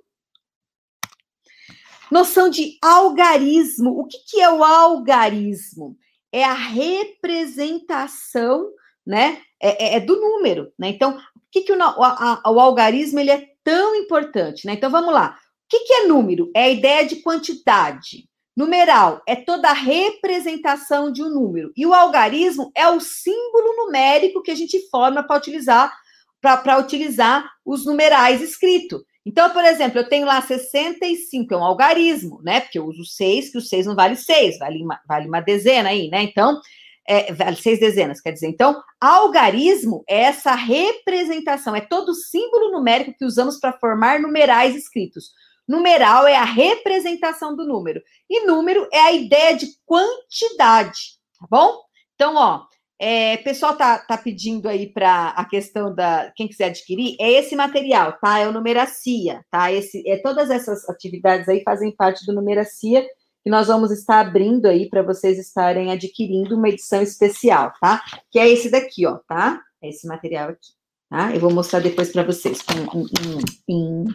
Noção 2.12 2.50
de 2.50 2.78
algarismo. 2.82 4.00
O 4.00 4.06
que, 4.06 4.18
que 4.20 4.41
é 4.41 4.50
o 4.50 4.63
algarismo? 4.63 5.98
É 6.32 6.44
a 6.44 6.54
representação, 6.54 8.72
né? 9.06 9.41
É, 9.62 9.86
é, 9.86 9.98
é 9.98 10.00
do 10.00 10.20
número, 10.20 10.74
né? 10.78 10.89
Então, 10.89 11.18
que, 11.52 11.62
que 11.62 11.72
o, 11.72 11.82
a, 11.82 12.41
a, 12.44 12.52
o 12.52 12.60
algarismo 12.60 13.20
ele 13.20 13.32
é 13.32 13.48
tão 13.63 13.96
importante, 13.96 14.68
né? 14.68 14.74
Então 14.74 14.91
vamos 14.91 15.13
lá. 15.13 15.38
O 15.38 15.39
que, 15.70 15.80
que 15.80 15.94
é 15.94 16.08
número? 16.08 16.52
É 16.54 16.63
a 16.63 16.70
ideia 16.70 17.06
de 17.06 17.18
quantidade. 17.18 18.28
Numeral 18.56 19.22
é 19.28 19.36
toda 19.36 19.70
a 19.70 19.74
representação 19.74 21.12
de 21.12 21.22
um 21.22 21.30
número. 21.30 21.72
E 21.76 21.86
o 21.86 21.94
algarismo 21.94 22.72
é 22.76 22.88
o 22.88 23.00
símbolo 23.00 23.76
numérico 23.76 24.41
que 24.41 24.52
a 24.52 24.56
gente 24.56 24.80
forma 24.89 25.24
para 25.24 25.38
utilizar 25.38 25.94
para 26.41 26.78
utilizar 26.78 27.50
os 27.65 27.88
numerais 27.88 28.39
escritos. 28.39 29.02
Então, 29.26 29.50
por 29.50 29.65
exemplo, 29.65 29.98
eu 29.98 30.08
tenho 30.08 30.28
lá 30.28 30.39
65, 30.39 31.52
é 31.52 31.58
um 31.58 31.63
algarismo, 31.63 32.39
né? 32.44 32.62
Porque 32.62 32.78
eu 32.78 32.86
uso 32.86 33.04
6, 33.04 33.50
que 33.50 33.58
o 33.58 33.62
6 33.62 33.88
não 33.88 33.96
vale 33.96 34.15
6, 34.15 34.60
vale 34.60 34.84
uma, 34.84 35.00
vale 35.08 35.28
uma 35.28 35.41
dezena 35.41 35.89
aí, 35.89 36.08
né? 36.08 36.22
Então, 36.22 36.62
é, 37.08 37.32
vale 37.34 37.56
seis 37.56 37.80
dezenas, 37.80 38.20
quer 38.20 38.32
dizer. 38.32 38.48
Então, 38.48 38.82
algarismo 39.00 40.04
é 40.08 40.22
essa 40.22 40.56
representação, 40.56 41.76
é 41.76 41.82
todo 41.82 42.15
símbolo 42.15 42.72
numérico 42.72 43.13
que 43.18 43.26
usamos 43.26 43.60
para 43.60 43.74
formar 43.74 44.20
numerais 44.20 44.76
escritos. 44.76 45.32
Numeral 45.67 46.28
é 46.28 46.36
a 46.36 46.43
representação 46.43 47.56
do 47.56 47.65
número. 47.65 48.01
E 48.30 48.45
número 48.45 48.88
é 48.91 48.99
a 48.99 49.12
ideia 49.12 49.56
de 49.56 49.67
quantidade, 49.86 50.99
tá 51.39 51.47
bom? 51.49 51.82
Então, 52.15 52.36
ó, 52.36 52.65
é, 52.97 53.38
pessoal 53.38 53.75
tá, 53.75 53.97
tá 53.99 54.17
pedindo 54.17 54.69
aí 54.69 54.88
para 54.88 55.30
a 55.30 55.43
questão 55.45 55.93
da 55.93 56.32
quem 56.36 56.47
quiser 56.47 56.65
adquirir, 56.65 57.17
é 57.19 57.30
esse 57.32 57.56
material, 57.56 58.17
tá? 58.21 58.39
É 58.39 58.47
o 58.47 58.54
Numeracia, 58.54 59.43
tá? 59.51 59.71
Esse, 59.71 60.08
é, 60.08 60.17
todas 60.17 60.49
essas 60.49 60.88
atividades 60.89 61.49
aí 61.49 61.62
fazem 61.63 61.93
parte 61.93 62.25
do 62.25 62.34
Numeracia, 62.34 63.06
que 63.43 63.49
nós 63.49 63.67
vamos 63.67 63.91
estar 63.91 64.21
abrindo 64.21 64.65
aí 64.65 64.89
para 64.89 65.04
vocês 65.04 65.38
estarem 65.38 65.91
adquirindo 65.91 66.56
uma 66.56 66.69
edição 66.69 67.01
especial, 67.01 67.73
tá? 67.82 68.01
Que 68.32 68.39
é 68.39 68.47
esse 68.49 68.71
daqui, 68.71 69.06
ó, 69.06 69.19
tá? 69.28 69.62
É 69.84 69.89
esse 69.89 70.08
material 70.08 70.49
aqui, 70.49 70.69
tá? 71.10 71.34
Eu 71.34 71.41
vou 71.41 71.54
mostrar 71.54 71.80
depois 71.80 72.12
para 72.12 72.23
vocês 72.23 72.60
em, 72.73 73.36
em, 73.69 74.06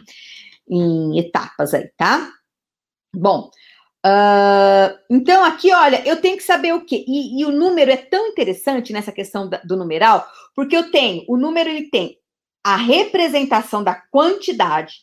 em, 0.71 1.19
etapas 1.19 1.73
aí, 1.73 1.89
tá? 1.97 2.31
Bom, 3.13 3.51
Uh, 4.03 4.97
então, 5.11 5.43
aqui, 5.43 5.71
olha, 5.71 6.01
eu 6.07 6.19
tenho 6.19 6.35
que 6.35 6.41
saber 6.41 6.73
o 6.73 6.83
quê? 6.83 7.05
E, 7.07 7.39
e 7.39 7.45
o 7.45 7.51
número 7.51 7.91
é 7.91 7.97
tão 7.97 8.29
interessante 8.29 8.91
nessa 8.91 9.11
questão 9.11 9.47
da, 9.47 9.57
do 9.57 9.77
numeral, 9.77 10.27
porque 10.55 10.75
eu 10.75 10.89
tenho, 10.89 11.23
o 11.27 11.37
número 11.37 11.69
ele 11.69 11.87
tem 11.87 12.17
a 12.63 12.75
representação 12.75 13.83
da 13.83 13.93
quantidade, 13.93 14.95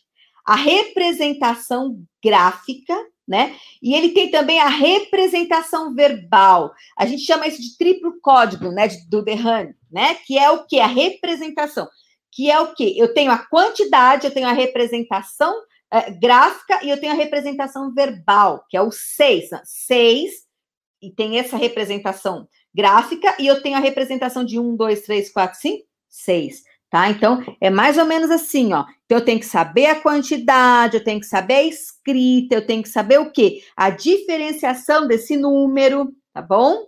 a 0.45 0.55
representação 0.55 1.97
gráfica, 2.23 2.93
né? 3.27 3.55
E 3.81 3.93
ele 3.93 4.09
tem 4.09 4.31
também 4.31 4.59
a 4.59 4.67
representação 4.67 5.93
verbal. 5.93 6.73
A 6.97 7.05
gente 7.05 7.23
chama 7.23 7.47
isso 7.47 7.61
de 7.61 7.77
triplo 7.77 8.19
código, 8.21 8.71
né? 8.71 8.87
Do 9.07 9.23
Derrane, 9.23 9.75
né? 9.91 10.15
Que 10.25 10.37
é 10.37 10.49
o 10.49 10.65
que? 10.65 10.79
A 10.79 10.87
representação. 10.87 11.87
Que 12.31 12.49
é 12.49 12.59
o 12.59 12.73
que? 12.73 12.97
Eu 12.97 13.13
tenho 13.13 13.31
a 13.31 13.37
quantidade, 13.37 14.25
eu 14.25 14.33
tenho 14.33 14.47
a 14.47 14.53
representação 14.53 15.53
é, 15.91 16.11
gráfica 16.11 16.83
e 16.83 16.89
eu 16.89 16.99
tenho 16.99 17.13
a 17.13 17.15
representação 17.15 17.93
verbal, 17.93 18.65
que 18.69 18.77
é 18.77 18.81
o 18.81 18.91
6. 18.91 19.51
Né? 19.51 19.61
6, 19.63 20.31
e 21.01 21.11
tem 21.11 21.39
essa 21.39 21.57
representação 21.57 22.47
gráfica, 22.73 23.35
e 23.39 23.47
eu 23.47 23.61
tenho 23.61 23.77
a 23.77 23.81
representação 23.81 24.43
de 24.43 24.59
1, 24.59 24.75
2, 24.75 25.01
3, 25.01 25.31
4, 25.31 25.59
5, 25.59 25.85
6. 26.09 26.63
Tá? 26.89 27.09
Então, 27.09 27.43
é 27.61 27.69
mais 27.69 27.97
ou 27.97 28.05
menos 28.05 28.31
assim, 28.31 28.73
ó. 28.73 28.83
Então, 29.05 29.19
eu 29.19 29.25
tenho 29.25 29.39
que 29.39 29.45
saber 29.45 29.87
a 29.87 30.01
quantidade, 30.01 30.97
eu 30.97 31.03
tenho 31.03 31.19
que 31.19 31.25
saber 31.27 31.53
a 31.55 31.63
escrita, 31.63 32.55
eu 32.55 32.65
tenho 32.65 32.81
que 32.81 32.89
saber 32.89 33.19
o 33.19 33.31
quê? 33.31 33.63
A 33.77 33.91
diferenciação 33.91 35.07
desse 35.07 35.37
número, 35.37 36.11
tá 36.33 36.41
bom? 36.41 36.87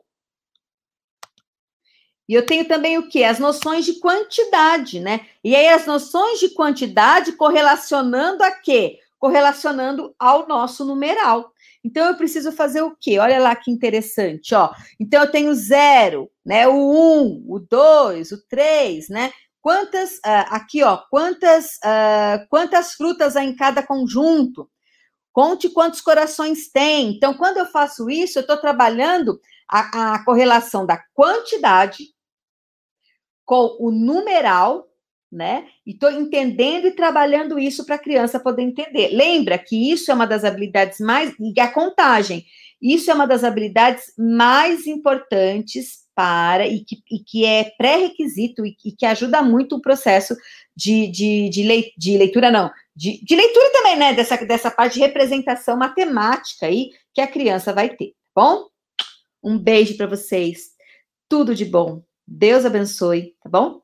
E 2.32 2.34
eu 2.34 2.46
tenho 2.46 2.66
também 2.66 2.98
o 2.98 3.10
quê? 3.10 3.26
As 3.26 3.40
noções 3.40 3.84
de 3.84 4.00
quantidade, 4.00 5.02
né? 5.02 5.26
E 5.44 5.54
aí 5.54 5.68
as 5.68 5.86
noções 5.86 6.40
de 6.40 6.48
quantidade 6.52 7.34
correlacionando 7.34 8.42
a 8.42 8.52
quê? 8.52 9.00
Correlacionando 9.20 10.16
ao 10.18 10.48
nosso 10.48 10.86
numeral. 10.86 11.52
Então 11.84 12.08
eu 12.08 12.16
preciso 12.16 12.54
fazer 12.54 12.84
o 12.84 12.96
quê? 12.98 13.20
Olha 13.20 13.38
lá 13.38 13.54
que 13.54 13.70
interessante, 13.70 14.56
ó. 14.56 14.72
Então 14.98 15.22
eu 15.22 15.30
tenho 15.30 15.54
zero, 15.54 16.32
né? 16.46 16.70
O 16.70 16.74
um, 16.74 17.44
o 17.50 17.60
dois, 17.60 18.32
o 18.32 18.42
três, 18.48 19.10
né? 19.10 19.34
Quantas 19.60 20.12
uh, 20.20 20.48
aqui, 20.52 20.82
ó? 20.84 21.00
Quantas 21.10 21.72
uh, 21.84 22.48
quantas 22.50 22.94
frutas 22.94 23.36
há 23.36 23.44
em 23.44 23.54
cada 23.54 23.84
conjunto? 23.84 24.70
Conte 25.34 25.70
quantos 25.70 26.00
corações 26.00 26.72
tem. 26.72 27.12
Então, 27.12 27.34
quando 27.34 27.58
eu 27.58 27.66
faço 27.66 28.10
isso, 28.10 28.40
eu 28.40 28.42
estou 28.42 28.56
trabalhando 28.56 29.38
a, 29.70 30.14
a 30.14 30.24
correlação 30.24 30.86
da 30.86 30.98
quantidade 31.14 32.06
com 33.52 33.76
o 33.82 33.92
numeral, 33.92 34.88
né? 35.30 35.66
E 35.86 35.92
estou 35.92 36.10
entendendo 36.10 36.88
e 36.88 36.96
trabalhando 36.96 37.60
isso 37.60 37.86
para 37.86 37.96
a 37.96 38.00
criança 38.00 38.40
poder 38.40 38.62
entender. 38.62 39.10
Lembra 39.10 39.58
que 39.58 39.92
isso 39.92 40.10
é 40.10 40.14
uma 40.14 40.26
das 40.26 40.46
habilidades 40.46 41.02
mais. 41.02 41.36
E 41.38 41.60
a 41.60 41.70
contagem. 41.70 42.46
Isso 42.82 43.12
é 43.12 43.14
uma 43.14 43.28
das 43.28 43.44
habilidades 43.44 44.14
mais 44.18 44.88
importantes 44.88 46.06
para 46.16 46.66
e 46.66 46.80
que, 46.86 46.96
e 47.12 47.20
que 47.20 47.46
é 47.46 47.70
pré-requisito 47.78 48.66
e, 48.66 48.74
e, 48.86 48.94
que 48.94 49.06
ajuda 49.06 49.42
muito 49.42 49.76
o 49.76 49.82
processo 49.82 50.34
de, 50.74 51.08
de, 51.08 51.50
de, 51.50 51.94
de 51.98 52.18
leitura, 52.18 52.50
não, 52.50 52.72
de, 52.96 53.22
de, 53.24 53.36
leitura 53.36 53.70
também, 53.74 53.98
né? 53.98 54.14
Dessa, 54.14 54.38
dessa 54.46 54.72
parte 54.72 54.94
de 54.94 55.02
representação 55.02 55.76
matemática 55.76 56.68
aí 56.68 56.90
que 57.14 57.20
a 57.20 57.28
criança 57.28 57.74
vai 57.74 57.90
ter, 57.90 58.14
tá 58.34 58.42
bom? 58.42 58.68
Um 59.44 59.60
beijo 59.60 59.98
para 59.98 60.08
vocês, 60.08 60.70
tudo 61.28 61.54
de 61.54 61.66
bom. 61.66 62.02
Deus 62.32 62.66
abençoe, 62.66 63.36
tá 63.44 63.50
bom? 63.50 63.80